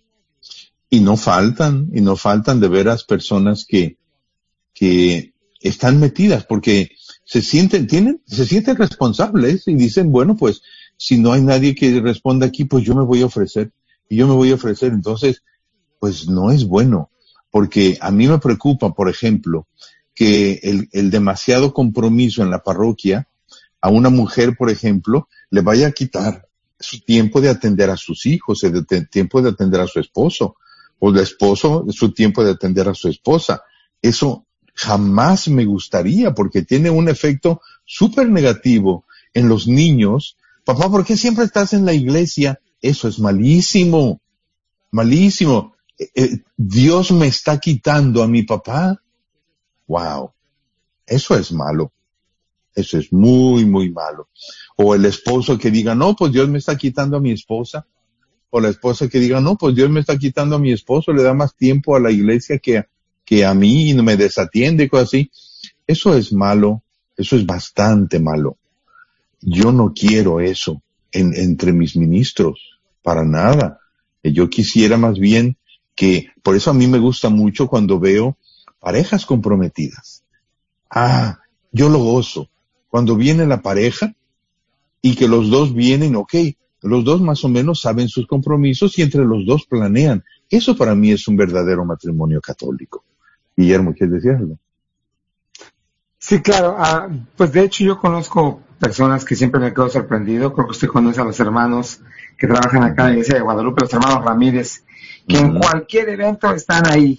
[0.91, 3.99] Y no faltan, y no faltan de veras personas que,
[4.73, 6.91] que están metidas porque
[7.29, 10.63] se sienten, tienen, se sienten responsables y dicen, bueno, pues
[10.97, 13.71] si no hay nadie que responda aquí, pues yo me voy a ofrecer
[14.09, 14.95] y yo me voy a ofrecer.
[14.95, 15.43] Entonces,
[15.99, 17.11] pues no es bueno
[17.51, 19.67] porque a mí me preocupa, por ejemplo,
[20.15, 23.29] que el, el demasiado compromiso en la parroquia
[23.83, 26.49] a una mujer, por ejemplo, le vaya a quitar
[26.81, 30.57] su tiempo de atender a sus hijos, el tiempo de atender a su esposo,
[30.99, 33.63] o el esposo su tiempo de atender a su esposa.
[34.01, 34.47] Eso
[34.79, 39.05] jamás me gustaría porque tiene un efecto súper negativo
[39.35, 40.37] en los niños.
[40.65, 42.61] Papá, ¿por qué siempre estás en la iglesia?
[42.81, 44.21] Eso es malísimo,
[44.93, 45.75] malísimo.
[45.99, 49.03] Eh, eh, Dios me está quitando a mi papá.
[49.89, 50.31] Wow,
[51.07, 51.93] eso es malo.
[52.73, 54.29] Eso es muy, muy malo.
[54.77, 57.85] O el esposo que diga, no, pues Dios me está quitando a mi esposa.
[58.51, 61.25] O la esposa que diga, no, pues Dios me está quitando a mi esposo, le
[61.25, 62.87] da más tiempo a la iglesia que,
[63.29, 65.31] que a mí me desatiende y cosas así.
[65.87, 66.83] Eso es malo.
[67.15, 68.57] Eso es bastante malo.
[69.43, 70.81] Yo no quiero eso
[71.13, 72.79] en, entre mis ministros.
[73.03, 73.81] Para nada.
[74.23, 75.59] Yo quisiera más bien
[75.95, 78.39] que, por eso a mí me gusta mucho cuando veo
[78.81, 80.25] parejas comprometidas.
[80.89, 81.39] Ah,
[81.71, 82.49] yo lo gozo
[82.89, 84.15] cuando viene la pareja
[85.03, 86.35] y que los dos vienen, ok,
[86.81, 90.25] los dos más o menos saben sus compromisos y entre los dos planean.
[90.49, 93.05] Eso para mí es un verdadero matrimonio católico.
[93.59, 94.57] Guillermo, ¿quieres decir algo?
[96.17, 96.77] Sí, claro.
[96.79, 100.53] Ah, pues de hecho yo conozco personas que siempre me quedo sorprendido.
[100.53, 102.01] Creo que usted conoce a los hermanos
[102.37, 104.85] que trabajan acá en la iglesia de Guadalupe, los hermanos Ramírez,
[105.27, 105.45] que uh -huh.
[105.47, 107.19] en cualquier evento están ahí.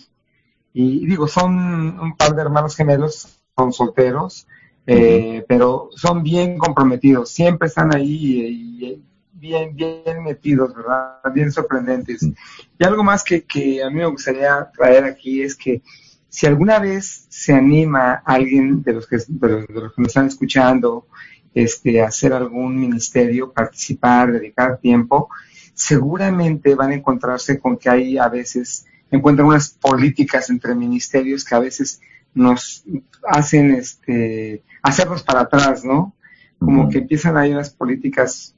[0.74, 4.48] Y digo, son un par de hermanos gemelos, son solteros,
[4.88, 11.20] eh, pero son bien comprometidos, siempre están ahí y, y bien, bien metidos, ¿verdad?
[11.34, 12.24] Bien sorprendentes.
[12.24, 15.82] Y algo más que, que a mí me gustaría traer aquí es que
[16.30, 20.10] si alguna vez se anima alguien de los que, de los, de los que nos
[20.10, 21.08] están escuchando
[21.54, 25.30] este, a hacer algún ministerio, participar, dedicar tiempo,
[25.74, 31.56] seguramente van a encontrarse con que hay a veces, encuentran unas políticas entre ministerios que
[31.56, 32.00] a veces
[32.34, 32.84] nos
[33.24, 36.14] hacen este hacernos para atrás, ¿no?
[36.60, 36.92] Como uh -huh.
[36.92, 38.56] que empiezan ahí unas políticas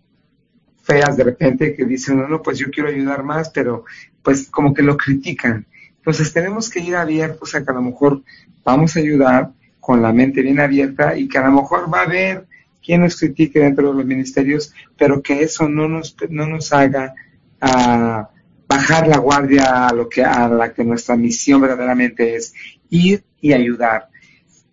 [0.81, 3.85] feas de repente que dicen, no, no, pues yo quiero ayudar más, pero
[4.21, 5.65] pues como que lo critican.
[6.01, 8.23] Entonces tenemos que ir abiertos a que a lo mejor
[8.63, 12.05] vamos a ayudar con la mente bien abierta y que a lo mejor va a
[12.05, 12.47] haber
[12.83, 17.13] quien nos critique dentro de los ministerios, pero que eso no nos, no nos haga
[17.59, 18.29] a
[18.67, 22.53] bajar la guardia a lo que a la que nuestra misión verdaderamente es
[22.89, 24.09] ir y ayudar.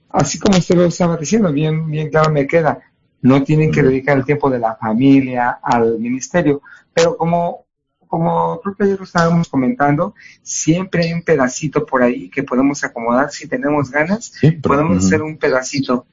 [0.08, 2.78] Así como usted lo estaba diciendo, bien, bien claro me queda,
[3.20, 6.62] no tienen que dedicar el tiempo de la familia al ministerio,
[6.94, 7.66] pero como
[8.08, 12.82] como creo que ayer lo estábamos comentando, siempre hay un pedacito por ahí que podemos
[12.82, 14.32] acomodar si tenemos ganas,
[14.62, 16.06] podemos hacer un pedacito.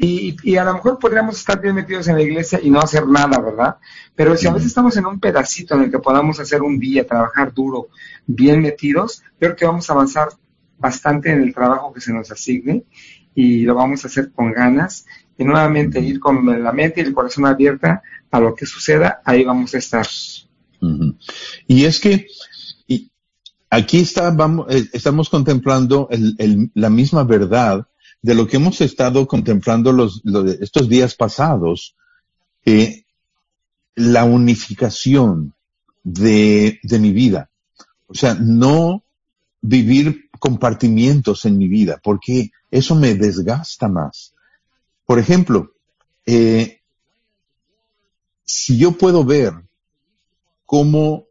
[0.00, 3.40] Y, a lo mejor podríamos estar bien metidos en la iglesia y no hacer nada,
[3.40, 3.78] ¿verdad?
[4.14, 7.04] Pero si a veces estamos en un pedacito en el que podamos hacer un día,
[7.04, 7.88] trabajar duro,
[8.24, 10.28] bien metidos, creo que vamos a avanzar
[10.78, 12.84] bastante en el trabajo que se nos asigne
[13.34, 15.04] y lo vamos a hacer con ganas
[15.36, 19.44] y nuevamente ir con la mente y el corazón abierta a lo que suceda, ahí
[19.44, 20.06] vamos a estar.
[21.68, 22.26] Y es que
[23.70, 24.34] aquí está,
[24.70, 26.08] eh, estamos contemplando
[26.74, 27.86] la misma verdad
[28.20, 30.22] de lo que hemos estado contemplando los,
[30.60, 31.94] estos días pasados,
[33.94, 35.54] la unificación
[36.02, 37.50] de, de mi vida.
[38.06, 39.04] O sea, no
[39.60, 44.34] vivir compartimientos en mi vida, porque eso me desgasta más.
[45.04, 45.72] Por ejemplo,
[46.26, 46.80] eh,
[48.44, 49.52] si yo puedo ver
[50.64, 51.27] cómo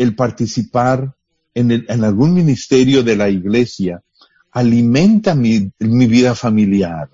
[0.00, 1.14] el participar
[1.52, 4.02] en, en, algún ministerio de la iglesia
[4.50, 7.10] alimenta mi, mi vida familiar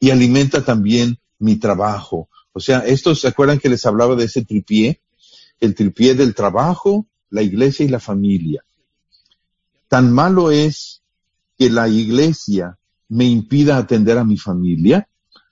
[0.00, 2.30] y alimenta también mi trabajo.
[2.54, 5.02] O sea, estos, ¿se acuerdan que les hablaba de ese tripié?
[5.60, 8.64] El tripié del trabajo, la iglesia y la familia.
[9.88, 11.02] Tan malo es
[11.58, 12.78] que la iglesia
[13.10, 15.06] me impida atender a mi familia,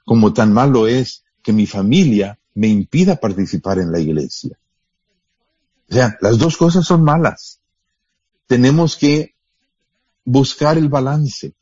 [0.07, 4.57] como tan malo es que mi familia me impida participar en la iglesia.
[5.89, 7.61] O sea, las dos cosas son malas.
[8.47, 9.35] Tenemos que
[10.25, 11.53] buscar el balance,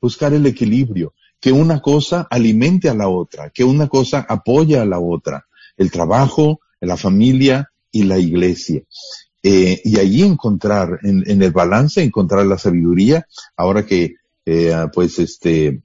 [0.00, 4.84] buscar el equilibrio, que una cosa alimente a la otra, que una cosa apoye a
[4.84, 8.82] la otra, el trabajo, la familia y la iglesia.
[9.42, 13.26] Eh, y allí encontrar, en, el balance, encontrar la sabiduría,
[13.56, 15.80] ahora que, eh, pues, este,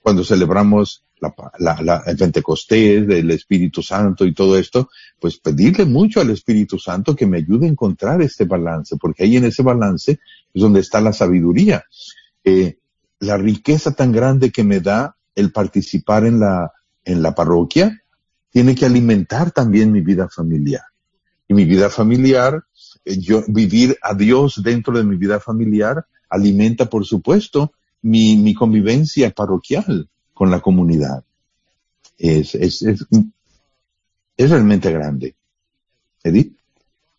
[0.00, 6.20] cuando celebramos la, la, el Pentecostés, del Espíritu Santo y todo esto, pues pedirle mucho
[6.20, 10.12] al Espíritu Santo que me ayude a encontrar este balance, porque ahí en ese balance
[10.12, 11.84] es donde está la sabiduría.
[12.44, 12.78] Eh,
[13.20, 16.72] la riqueza tan grande que me da el participar en la,
[17.04, 18.02] en la parroquia,
[18.50, 20.82] tiene que alimentar también mi vida familiar.
[21.46, 22.64] Y mi vida familiar,
[23.04, 28.54] eh, yo vivir a Dios dentro de mi vida familiar, alimenta, por supuesto, mi, mi
[28.54, 30.08] convivencia parroquial
[30.40, 31.22] con la comunidad.
[32.16, 33.06] Es, es, es,
[34.38, 35.34] es realmente grande.
[36.24, 36.56] Edith.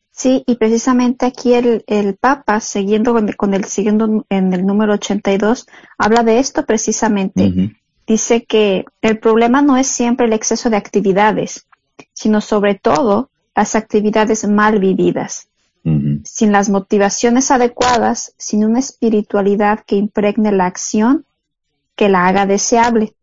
[0.10, 5.68] Sí, y precisamente aquí el, el Papa, siguiendo con el, siguiendo en el número 82,
[6.00, 7.76] habla de esto precisamente.
[8.08, 11.68] Dice que el problema no es siempre el exceso de actividades,
[12.14, 15.48] sino sobre todo las actividades mal vividas.
[16.24, 21.28] Sin las motivaciones adecuadas, sin una espiritualidad que impregne la acción,
[22.02, 23.14] que la haga deseable.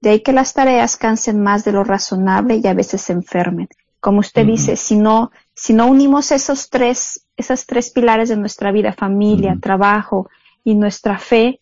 [0.00, 3.68] De ahí que las tareas cansen más de lo razonable y a veces se enfermen.
[4.00, 8.72] Como usted dice, si no, si no unimos esos tres, esas tres pilares de nuestra
[8.72, 10.28] vida, familia, trabajo
[10.64, 11.60] y nuestra fe,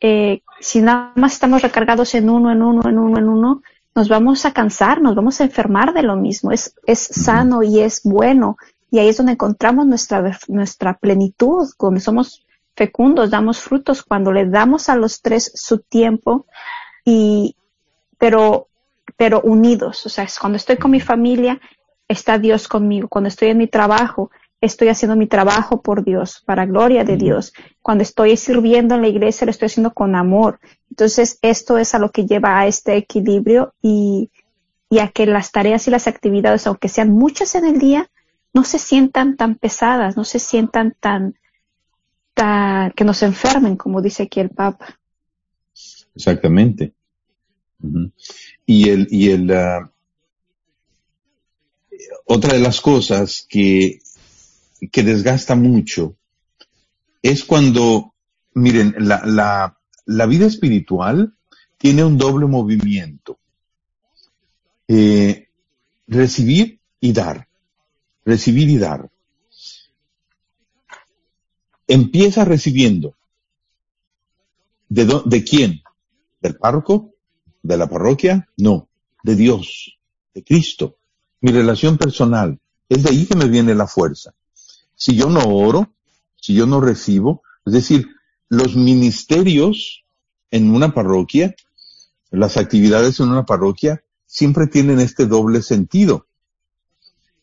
[0.00, 3.62] eh, si nada más estamos recargados en uno, en uno, en uno, en uno,
[3.94, 6.50] nos vamos a cansar, nos vamos a enfermar de lo mismo.
[6.50, 8.56] Es, es sano y es bueno.
[8.90, 12.45] Y ahí es donde encontramos nuestra, nuestra plenitud, donde somos
[12.76, 16.46] fecundos, damos frutos, cuando le damos a los tres su tiempo
[17.04, 17.56] y,
[18.18, 18.68] pero,
[19.16, 20.04] pero unidos.
[20.06, 21.60] O sea, cuando estoy con mi familia,
[22.06, 23.08] está Dios conmigo.
[23.08, 27.52] Cuando estoy en mi trabajo, estoy haciendo mi trabajo por Dios, para gloria de Dios.
[27.82, 30.60] Cuando estoy sirviendo en la iglesia, lo estoy haciendo con amor.
[30.90, 34.30] Entonces, esto es a lo que lleva a este equilibrio y,
[34.90, 38.10] y a que las tareas y las actividades, aunque sean muchas en el día,
[38.52, 41.34] no se sientan tan pesadas, no se sientan tan,
[42.36, 44.98] que nos enfermen, como dice aquí el Papa.
[46.14, 46.92] Exactamente.
[48.66, 49.90] Y el, y el, ah,
[52.26, 54.00] otra de las cosas que,
[54.92, 56.16] que desgasta mucho
[57.22, 58.14] es cuando,
[58.54, 61.34] miren, la, la, la vida espiritual
[61.78, 63.38] tiene un doble movimiento.
[64.88, 65.48] Eh,
[66.06, 67.48] recibir y dar.
[68.24, 69.10] Recibir y dar
[71.86, 73.14] empieza recibiendo.
[74.88, 75.82] ¿De, ¿De quién?
[76.40, 77.14] ¿Del párroco?
[77.62, 78.48] ¿De la parroquia?
[78.56, 78.88] No,
[79.22, 79.98] de Dios,
[80.34, 80.98] de Cristo.
[81.40, 82.58] mi relación personal.
[82.88, 84.32] Es de ahí que me viene la fuerza.
[84.94, 85.92] Si yo no oro,
[86.40, 88.08] si yo no recibo, es decir,
[88.48, 90.04] los ministerios
[90.50, 91.54] en una parroquia,
[92.30, 96.26] las actividades en una parroquia, siempre tienen este doble sentido.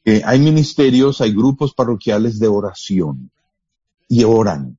[0.05, 3.31] hay ministerios, hay grupos parroquiales de oración
[4.07, 4.77] y oran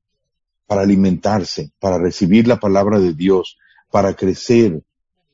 [0.67, 3.57] para alimentarse, para recibir la palabra de Dios,
[3.91, 4.83] para crecer.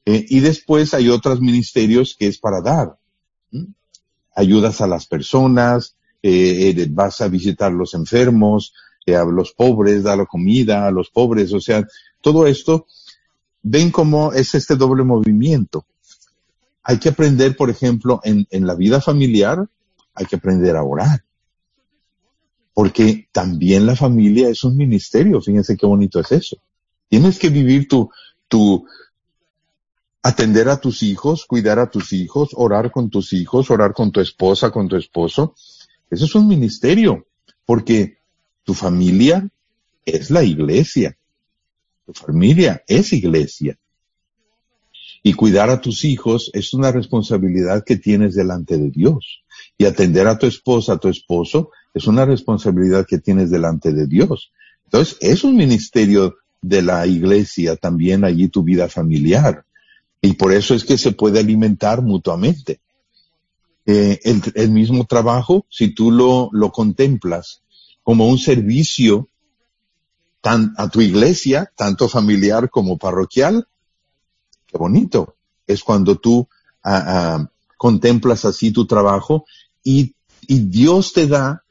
[0.05, 2.97] Eh, y después hay otros ministerios que es para dar.
[4.35, 8.73] Ayudas a las personas, eh, eh, vas a visitar los enfermos,
[9.07, 11.85] a los pobres, da la comida a los pobres, o sea,
[12.21, 12.85] todo esto,
[13.63, 15.85] ven cómo es este doble movimiento.
[16.83, 19.67] Hay que aprender, por ejemplo, en, en la vida familiar,
[20.13, 21.23] hay que aprender a orar.
[22.73, 26.57] Porque también la familia es un ministerio, fíjense qué bonito es eso.
[27.09, 28.09] Tienes que vivir tu,
[28.47, 28.85] tu,
[30.23, 34.21] atender a tus hijos, cuidar a tus hijos, orar con tus hijos, orar con tu
[34.21, 35.55] esposa, con tu esposo.
[36.09, 37.27] Eso es un ministerio,
[37.65, 38.17] porque
[38.63, 39.49] tu familia
[40.05, 41.17] es la iglesia.
[42.05, 43.77] Tu familia es iglesia.
[45.23, 49.43] Y cuidar a tus hijos es una responsabilidad que tienes delante de Dios.
[49.77, 54.07] Y atender a tu esposa, a tu esposo, es una responsabilidad que tienes delante de
[54.07, 54.51] Dios.
[54.85, 59.65] Entonces, es un ministerio de la iglesia también allí tu vida familiar.
[60.21, 62.79] Y por eso es que se puede alimentar mutuamente.
[63.85, 64.19] Eh,
[64.53, 67.63] el, mismo trabajo, si tú lo, lo contemplas
[68.03, 69.27] como un servicio
[70.39, 73.67] tan, a tu iglesia, tanto familiar como parroquial,
[74.67, 75.35] qué bonito.
[75.65, 76.47] Es cuando tú
[76.83, 79.45] ah, ah, contemplas así tu trabajo
[79.83, 80.15] y,
[80.47, 81.63] y Dios te da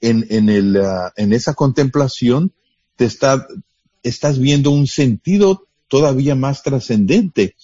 [0.00, 2.52] en, en, el, uh, en esa contemplación,
[2.96, 3.46] te está,
[4.02, 7.56] estás viendo un sentido todavía más trascendente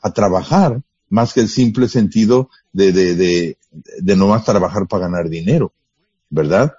[0.00, 3.58] a trabajar, más que el simple sentido de, de, de,
[4.00, 5.72] de no más trabajar para ganar dinero,
[6.30, 6.74] ¿verdad?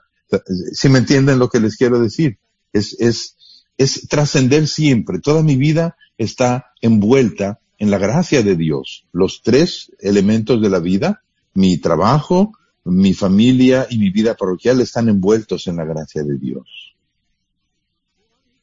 [0.74, 2.38] Si me entienden lo que les quiero decir,
[2.74, 3.38] es, es,
[3.78, 5.20] es trascender siempre.
[5.20, 9.06] Toda mi vida está envuelta en la gracia de Dios.
[9.12, 11.22] Los tres elementos de la vida,
[11.54, 12.54] mi trabajo,
[12.86, 16.96] mi familia y mi vida parroquial están envueltos en la gracia de Dios.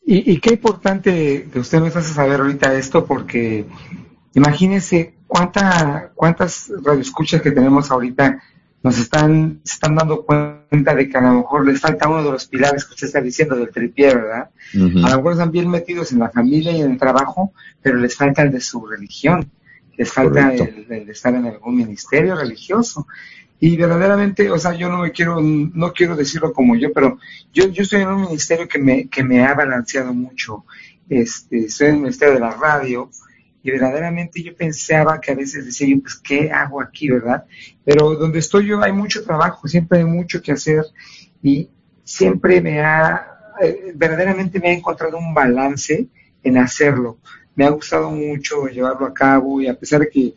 [0.05, 3.67] Y, y qué importante que usted nos hace saber ahorita esto, porque
[4.35, 8.43] imagínese cuánta, cuántas radioescuchas que tenemos ahorita
[8.83, 12.47] nos están, están dando cuenta de que a lo mejor les falta uno de los
[12.47, 14.51] pilares que usted está diciendo del tripié, ¿verdad?
[14.75, 18.17] A lo mejor están bien metidos en la familia y en el trabajo, pero les
[18.17, 19.49] falta el de su religión,
[19.97, 23.07] les falta el, el, de estar en algún ministerio religioso.
[23.65, 27.19] Y verdaderamente, o sea, yo no me quiero, no quiero decirlo como yo, pero
[27.53, 30.65] yo, yo estoy en un ministerio que me, que me ha balanceado mucho.
[31.09, 33.09] Este, estoy en el ministerio de la radio,
[33.63, 37.45] y verdaderamente yo pensaba que a veces decía yo, pues, ¿qué hago aquí, verdad?
[37.85, 40.85] Pero donde estoy yo hay mucho trabajo, siempre hay mucho que hacer
[41.41, 41.71] y
[42.03, 43.29] siempre me ha,
[43.63, 46.09] eh, verdaderamente me ha encontrado un balance
[46.43, 47.19] en hacerlo.
[47.55, 50.35] Me ha gustado mucho llevarlo a cabo y a pesar de que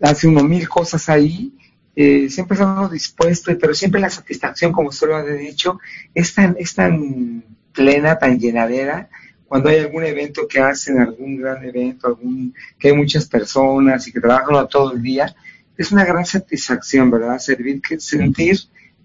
[0.00, 1.52] hace uno mil cosas ahí,
[2.00, 5.80] eh, siempre estamos dispuestos, pero siempre la satisfacción, como usted lo ha dicho,
[6.14, 7.42] es tan, es tan
[7.72, 9.08] plena, tan llenadera,
[9.48, 14.12] cuando hay algún evento que hacen, algún gran evento, algún que hay muchas personas y
[14.12, 15.34] que trabajan todo el día,
[15.76, 17.40] es una gran satisfacción, ¿verdad?
[17.40, 18.56] Servir, que, sentir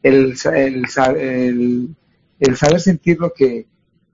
[0.04, 0.86] el, el,
[1.18, 1.96] el,
[2.40, 3.66] el saber sentir lo que,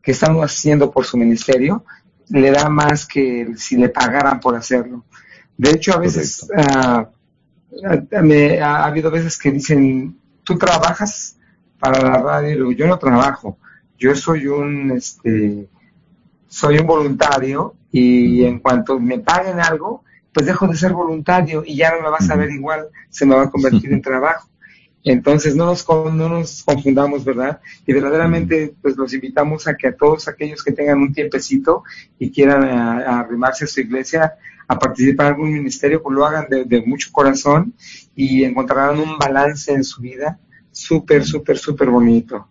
[0.02, 1.84] que estamos haciendo por su ministerio,
[2.30, 5.04] le da más que si le pagaran por hacerlo.
[5.58, 7.04] De hecho, a veces uh,
[8.22, 11.38] me, ha, ha habido veces que dicen, tú trabajas
[11.80, 13.58] para la radio, yo no trabajo,
[13.98, 15.68] yo soy un, este,
[16.48, 20.04] soy un voluntario y en cuanto me paguen algo,
[20.34, 23.36] pues dejo de ser voluntario y ya no me vas a ver igual, se me
[23.36, 24.49] va a convertir en trabajo.
[25.04, 27.62] Entonces no nos, no nos confundamos, ¿verdad?
[27.88, 31.84] Y verdaderamente pues los invitamos a que a todos aquellos que tengan un tiempecito
[32.18, 34.34] y quieran arrimarse a su iglesia,
[34.68, 37.74] a participar en algún ministerio, pues lo hagan de, de mucho corazón
[38.16, 40.40] y encontrarán un balance en su vida
[40.72, 42.48] súper, súper, súper bonito.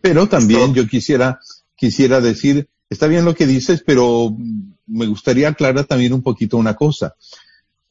[0.00, 1.40] Pero también yo quisiera,
[1.76, 4.36] quisiera decir, está bien lo que dices, pero
[4.86, 7.14] me gustaría aclarar también un poquito una cosa.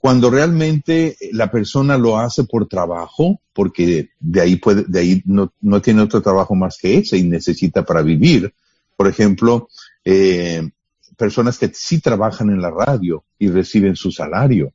[0.04, 5.50] Cuando realmente la persona lo hace por trabajo, porque de ahí puede, de ahí no,
[5.82, 8.54] tiene otro trabajo más que ese y necesita para vivir.
[8.98, 9.70] Por ejemplo,
[10.04, 10.70] eh,
[11.16, 14.74] personas que sí trabajan en la radio y reciben su salario,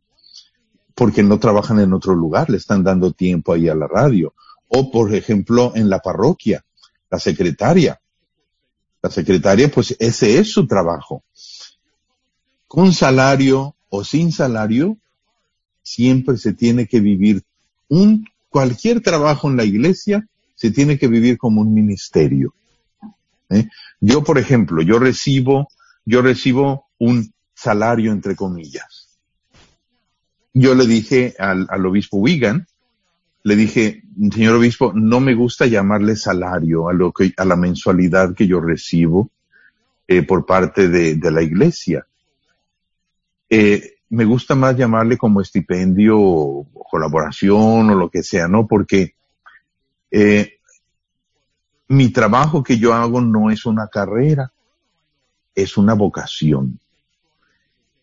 [0.94, 4.32] porque no trabajan en otro lugar, le están dando tiempo ahí a la radio.
[4.68, 6.64] O, por ejemplo, en la parroquia,
[7.10, 8.00] la secretaria,
[9.02, 11.22] la secretaria, pues ese es su trabajo.
[12.66, 14.96] Con salario o sin salario,
[15.88, 17.42] siempre se tiene que vivir
[17.88, 22.52] un, cualquier trabajo en la iglesia se tiene que vivir como un ministerio.
[23.48, 23.68] ¿eh?
[24.00, 25.68] Yo, por ejemplo, yo recibo,
[26.04, 29.08] yo recibo un salario entre comillas.
[30.52, 32.66] Yo le dije al, al obispo Wigan,
[33.44, 34.02] le dije,
[34.34, 38.60] señor obispo, no me gusta llamarle salario a lo que, a la mensualidad que yo
[38.60, 39.30] recibo
[40.06, 42.06] eh, por parte de, de la iglesia.
[43.48, 48.66] Eh, me gusta más llamarle como estipendio o colaboración o lo que sea, ¿no?
[48.66, 49.14] Porque
[50.10, 50.58] eh,
[51.88, 54.52] mi trabajo que yo hago no es una carrera,
[55.54, 56.80] es una vocación.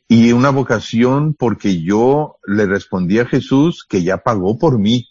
[0.07, 5.09] Y una vocación porque yo le respondí a Jesús que ya pagó por mí.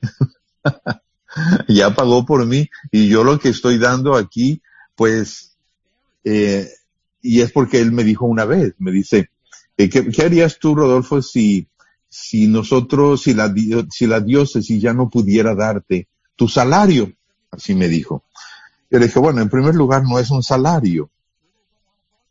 [1.68, 2.68] ya pagó por mí.
[2.92, 4.62] Y yo lo que estoy dando aquí,
[4.94, 5.56] pues,
[6.22, 6.68] eh,
[7.20, 9.30] y es porque él me dijo una vez, me dice,
[9.76, 11.68] ¿qué, ¿qué, harías tú, Rodolfo, si,
[12.08, 13.52] si nosotros, si la,
[13.90, 17.12] si la diócesis ya no pudiera darte tu salario?
[17.50, 18.24] Así me dijo.
[18.90, 21.10] Yo le dije, bueno, en primer lugar, no es un salario.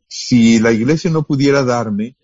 [0.08, 2.16] Si la iglesia no pudiera darme,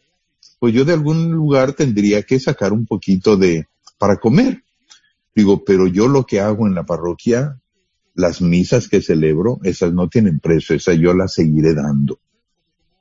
[0.60, 3.68] pues yo de algún lugar tendría que sacar un poquito de,
[3.98, 4.64] para comer.
[5.34, 7.60] Digo, pero yo lo que hago en la parroquia,
[8.14, 12.20] las misas que celebro, esas no tienen precio, esas yo las seguiré dando.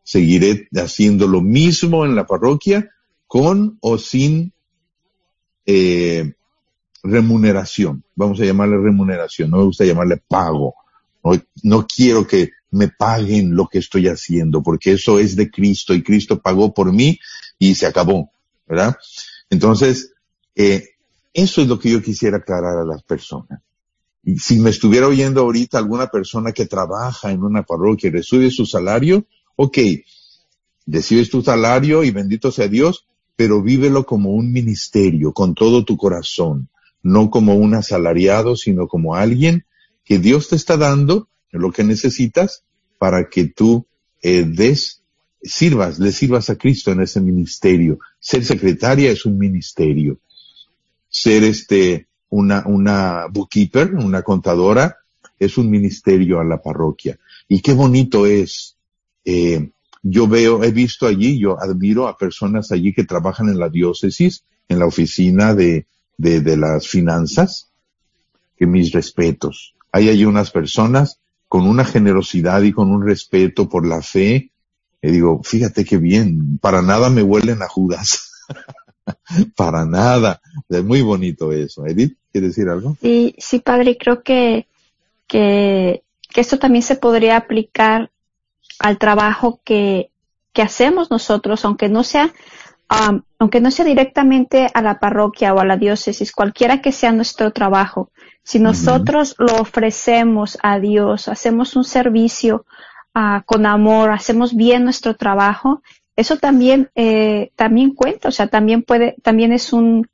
[0.09, 2.89] Seguiré haciendo lo mismo en la parroquia
[3.27, 4.55] con o sin
[5.67, 6.33] eh,
[7.03, 8.03] remuneración.
[8.15, 10.75] Vamos a llamarle remuneración, no me gusta llamarle pago.
[11.63, 16.03] No, quiero que me paguen lo que estoy haciendo, porque eso es de Cristo y
[16.03, 17.21] Cristo pagó por mí
[17.59, 18.31] y se acabó,
[18.67, 18.97] ¿verdad?
[19.51, 20.15] Entonces,
[20.55, 20.89] eh,
[21.35, 23.61] eso es lo que yo quisiera aclarar a las personas.
[24.25, 28.51] Y si me estuviera oyendo ahorita alguna persona que trabaja en una parroquia y recibe
[28.51, 29.27] su salario,
[29.61, 29.79] ok,
[30.87, 35.97] recibes tu salario y bendito sea Dios, pero vívelo como un ministerio, con todo tu
[35.97, 36.69] corazón,
[37.03, 39.65] no como un asalariado, sino como alguien
[40.05, 42.63] que Dios te está dando lo que necesitas
[42.99, 43.85] para que tú
[44.23, 45.03] eh, des,
[45.43, 47.99] sirvas, le sirvas a Cristo en ese ministerio.
[48.21, 50.21] Ser secretaria es un ministerio.
[51.09, 54.99] Ser este, una, una bookkeeper, una contadora,
[55.39, 57.19] es un ministerio a la parroquia.
[57.49, 58.78] Y qué bonito es.
[59.25, 59.71] Eh,
[60.03, 64.45] yo veo, he visto allí, yo admiro a personas allí que trabajan en la diócesis,
[64.69, 67.71] en la oficina de, de, las finanzas,
[68.57, 69.75] que mis respetos.
[69.93, 74.51] Hay allí unas personas con una generosidad y con un respeto por la fe.
[75.01, 78.31] Y digo, fíjate qué bien, para nada me huelen a Judas.
[79.57, 80.41] para nada.
[80.69, 81.87] Es muy bonito eso.
[81.87, 82.97] Edith, ¿quieres decir algo?
[83.01, 84.67] Sí, sí, padre, creo que,
[85.27, 86.03] que
[86.35, 88.11] esto también se podría aplicar
[88.79, 90.11] al trabajo que,
[90.53, 92.33] que hacemos nosotros, aunque no sea,
[92.91, 97.13] um, aunque no sea directamente a la parroquia o a la diócesis, cualquiera que sea
[97.13, 98.11] nuestro trabajo,
[98.43, 99.53] si nosotros uh -huh.
[99.53, 102.65] lo ofrecemos a Dios, hacemos un servicio
[103.15, 105.83] uh, con amor, hacemos bien nuestro trabajo,
[106.17, 110.09] eso también, eh, también cuenta, o sea, también puede, también es un,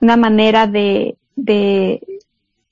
[0.00, 2.00] una manera de, de,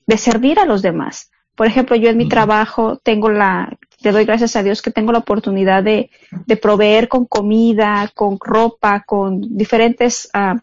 [0.07, 1.31] de servir a los demás.
[1.55, 2.31] Por ejemplo, yo en mi uh -huh.
[2.31, 6.11] trabajo tengo la, le doy gracias a Dios que tengo la oportunidad de,
[6.47, 10.59] de proveer con comida, con ropa, con diferentes uh,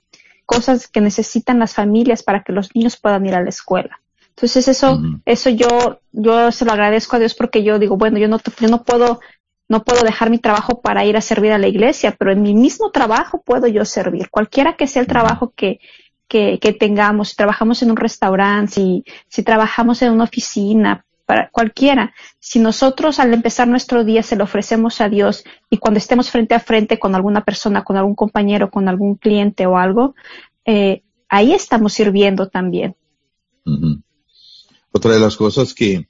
[0.45, 3.99] cosas que necesitan las familias para que los niños puedan ir a la escuela.
[4.29, 5.21] Entonces eso, uh -huh.
[5.25, 8.67] eso yo, yo se lo agradezco a Dios porque yo digo, bueno, yo no, yo
[8.69, 9.19] no puedo,
[9.67, 12.53] no puedo dejar mi trabajo para ir a servir a la iglesia, pero en mi
[12.53, 14.29] mismo trabajo puedo yo servir.
[14.29, 15.79] Cualquiera que sea el trabajo que,
[16.27, 21.51] que, que tengamos, si trabajamos en un restaurante, si, si trabajamos en una oficina, para
[21.51, 22.15] cualquiera.
[22.39, 26.55] Si nosotros al empezar nuestro día se lo ofrecemos a Dios y cuando estemos frente
[26.55, 30.15] a frente con alguna persona, con algún compañero, con algún cliente o algo,
[30.65, 32.95] eh, ahí estamos sirviendo también.
[34.91, 36.07] Otra de las cosas que,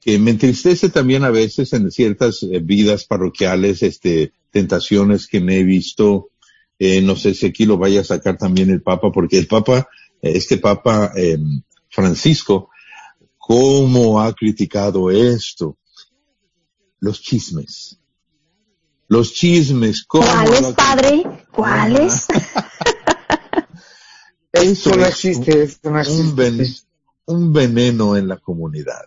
[0.00, 5.58] que me entristece también a veces en ciertas eh, vidas parroquiales, este, tentaciones que me
[5.58, 6.30] he visto,
[6.78, 9.90] eh, no sé si aquí lo vaya a sacar también el Papa, porque el Papa,
[10.22, 11.36] este Papa eh,
[11.90, 12.70] Francisco,
[13.42, 15.76] cómo ha criticado esto.
[17.00, 17.98] Los chismes.
[19.08, 20.04] Los chismes.
[20.04, 21.24] ¿cómo ¿Cuáles, padre?
[21.50, 22.28] ¿Cuáles?
[24.52, 26.22] Eso no existe, es no existe.
[26.22, 26.64] Un, ven,
[27.26, 29.02] un veneno en la comunidad.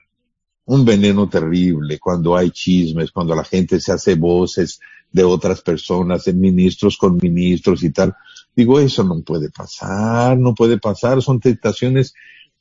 [0.65, 4.81] Un veneno terrible cuando hay chismes, cuando la gente se hace voces
[5.13, 8.13] de otras personas, en ministros con ministros y tal.
[8.53, 12.13] Digo, eso no puede pasar, no puede pasar, son tentaciones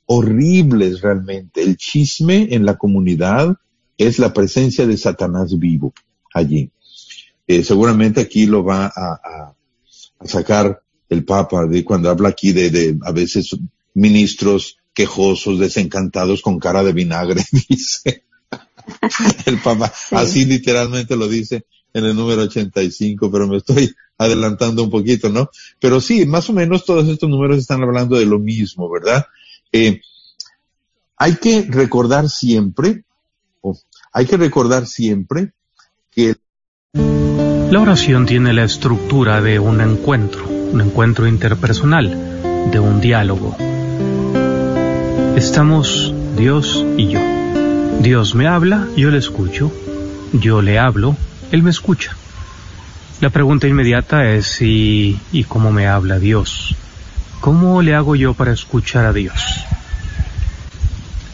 [0.07, 1.63] horribles realmente.
[1.63, 3.57] El chisme en la comunidad
[3.99, 5.93] es la presencia de Satanás vivo
[6.33, 6.71] allí.
[7.47, 9.55] Eh, seguramente aquí lo va a, a,
[10.19, 13.57] a, sacar el Papa, de cuando habla aquí de, de a veces
[13.93, 18.25] ministros quejosos, desencantados con cara de vinagre, dice.
[19.47, 24.91] el Papa, así literalmente lo dice en el número 85, pero me estoy adelantando un
[24.91, 25.51] poquito, ¿no?
[25.79, 29.27] Pero sí, más o menos todos estos números están hablando de lo mismo, ¿verdad?
[29.77, 30.03] Eh,
[31.17, 33.03] hay que recordar siempre,
[34.13, 35.53] hay que recordar siempre
[36.13, 36.37] que
[36.93, 43.57] la oración tiene la estructura de un encuentro, un encuentro interpersonal, de un diálogo.
[45.35, 47.21] Estamos Dios y yo.
[48.01, 49.73] Dios me habla, yo le escucho.
[50.33, 51.17] Yo le hablo,
[51.51, 52.17] Él me escucha.
[53.21, 56.77] La pregunta inmediata es si y cómo me habla Dios.
[57.45, 59.35] ¿Cómo le hago yo para escuchar a Dios?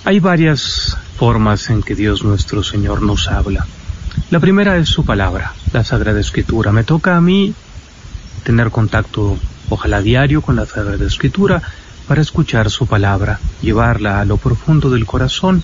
[0.05, 3.65] Hay varias formas en que Dios nuestro Señor nos habla.
[4.29, 6.73] La primera es su palabra, la Sagrada Escritura.
[6.73, 7.55] Me toca a mí
[8.43, 9.39] tener contacto,
[9.69, 11.63] ojalá diario, con la Sagrada Escritura
[12.09, 15.63] para escuchar su palabra, llevarla a lo profundo del corazón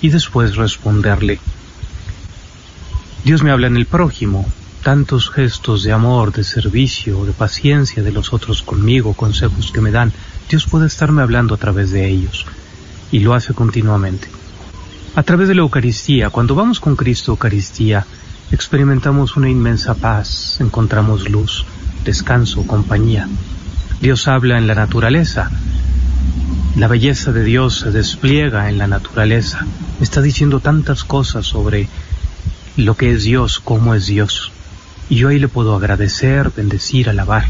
[0.00, 1.40] y después responderle.
[3.24, 4.46] Dios me habla en el prójimo,
[4.82, 9.90] tantos gestos de amor, de servicio, de paciencia de los otros conmigo, consejos que me
[9.90, 10.12] dan,
[10.48, 12.46] Dios puede estarme hablando a través de ellos
[13.12, 14.28] y lo hace continuamente.
[15.14, 18.06] A través de la Eucaristía, cuando vamos con Cristo Eucaristía,
[18.52, 21.66] experimentamos una inmensa paz, encontramos luz,
[22.04, 23.28] descanso, compañía.
[24.00, 25.50] Dios habla en la naturaleza.
[26.76, 29.66] La belleza de Dios se despliega en la naturaleza.
[30.00, 31.88] Está diciendo tantas cosas sobre
[32.76, 34.52] lo que es Dios, cómo es Dios.
[35.10, 37.44] Y yo ahí le puedo agradecer, bendecir, alabar.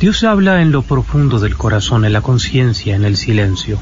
[0.00, 3.78] Dios habla en lo profundo del corazón, en la conciencia, en el silencio.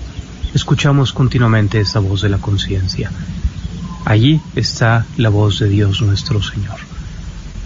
[0.53, 3.12] Escuchamos continuamente esa voz de la conciencia.
[4.05, 6.78] Allí está la voz de Dios nuestro Señor.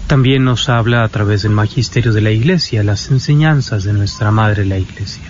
[0.08, 4.66] También nos habla a través del magisterio de la Iglesia, las enseñanzas de nuestra Madre
[4.66, 5.22] la Iglesia.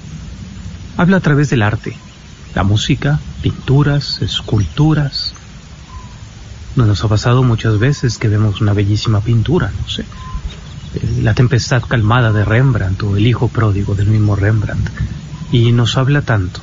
[0.97, 1.97] Habla a través del arte,
[2.55, 5.35] la música, pinturas, esculturas.
[6.77, 11.83] Nos ha pasado muchas veces que vemos una bellísima pintura, no sé, eh, la tempestad
[11.83, 14.89] calmada de Rembrandt o el hijo pródigo del mismo Rembrandt,
[15.51, 16.61] y nos habla tanto.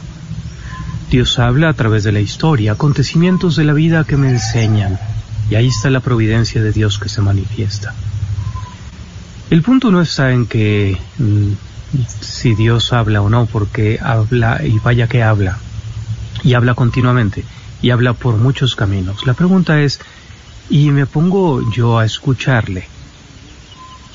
[1.11, 4.99] Dios habla a través de la historia, acontecimientos de la vida que me enseñan,
[5.49, 7.93] y ahí está la providencia de Dios que se manifiesta.
[9.49, 11.51] El punto no está en que mm,
[12.21, 15.57] si Dios habla o no, porque habla y vaya que habla,
[16.43, 17.43] y habla continuamente,
[17.81, 19.25] y habla por muchos caminos.
[19.25, 19.99] La pregunta es,
[20.69, 22.87] ¿y me pongo yo a escucharle?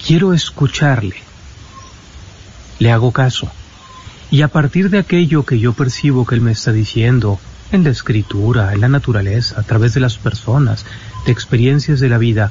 [0.04, 1.16] Quiero escucharle.
[2.78, 3.50] Le hago caso.
[4.30, 7.38] Y a partir de aquello que yo percibo que Él me está diciendo,
[7.72, 10.84] en la escritura, en la naturaleza, a través de las personas,
[11.26, 12.50] de experiencias de la vida,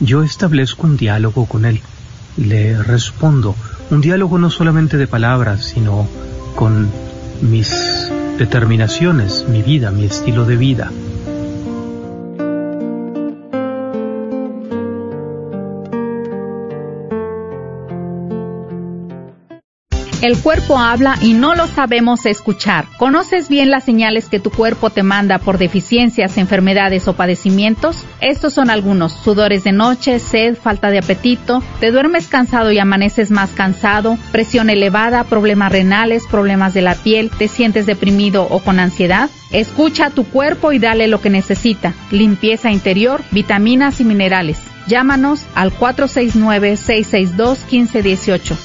[0.00, 1.80] yo establezco un diálogo con Él
[2.36, 3.54] le respondo.
[3.90, 6.08] Un diálogo no solamente de palabras, sino
[6.54, 6.90] con
[7.42, 10.90] mis determinaciones, mi vida, mi estilo de vida.
[20.22, 22.86] El cuerpo habla y no lo sabemos escuchar.
[22.98, 28.04] ¿Conoces bien las señales que tu cuerpo te manda por deficiencias, enfermedades o padecimientos?
[28.20, 29.12] Estos son algunos.
[29.12, 34.70] Sudores de noche, sed, falta de apetito, te duermes cansado y amaneces más cansado, presión
[34.70, 39.28] elevada, problemas renales, problemas de la piel, te sientes deprimido o con ansiedad.
[39.50, 41.94] Escucha a tu cuerpo y dale lo que necesita.
[42.10, 44.58] Limpieza interior, vitaminas y minerales.
[44.86, 48.56] Llámanos al 469-662-1518.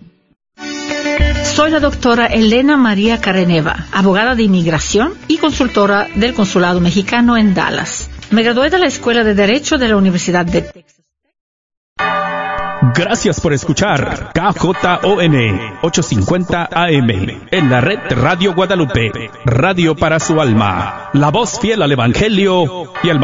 [1.55, 7.53] Soy la doctora Elena María Careneva, abogada de inmigración y consultora del Consulado Mexicano en
[7.53, 8.09] Dallas.
[8.31, 11.01] Me gradué de la Escuela de Derecho de la Universidad de Texas.
[12.95, 14.75] Gracias por escuchar KJON
[15.81, 17.09] 850 AM
[17.51, 19.11] en la red Radio Guadalupe,
[19.45, 23.19] radio para su alma, la voz fiel al Evangelio y al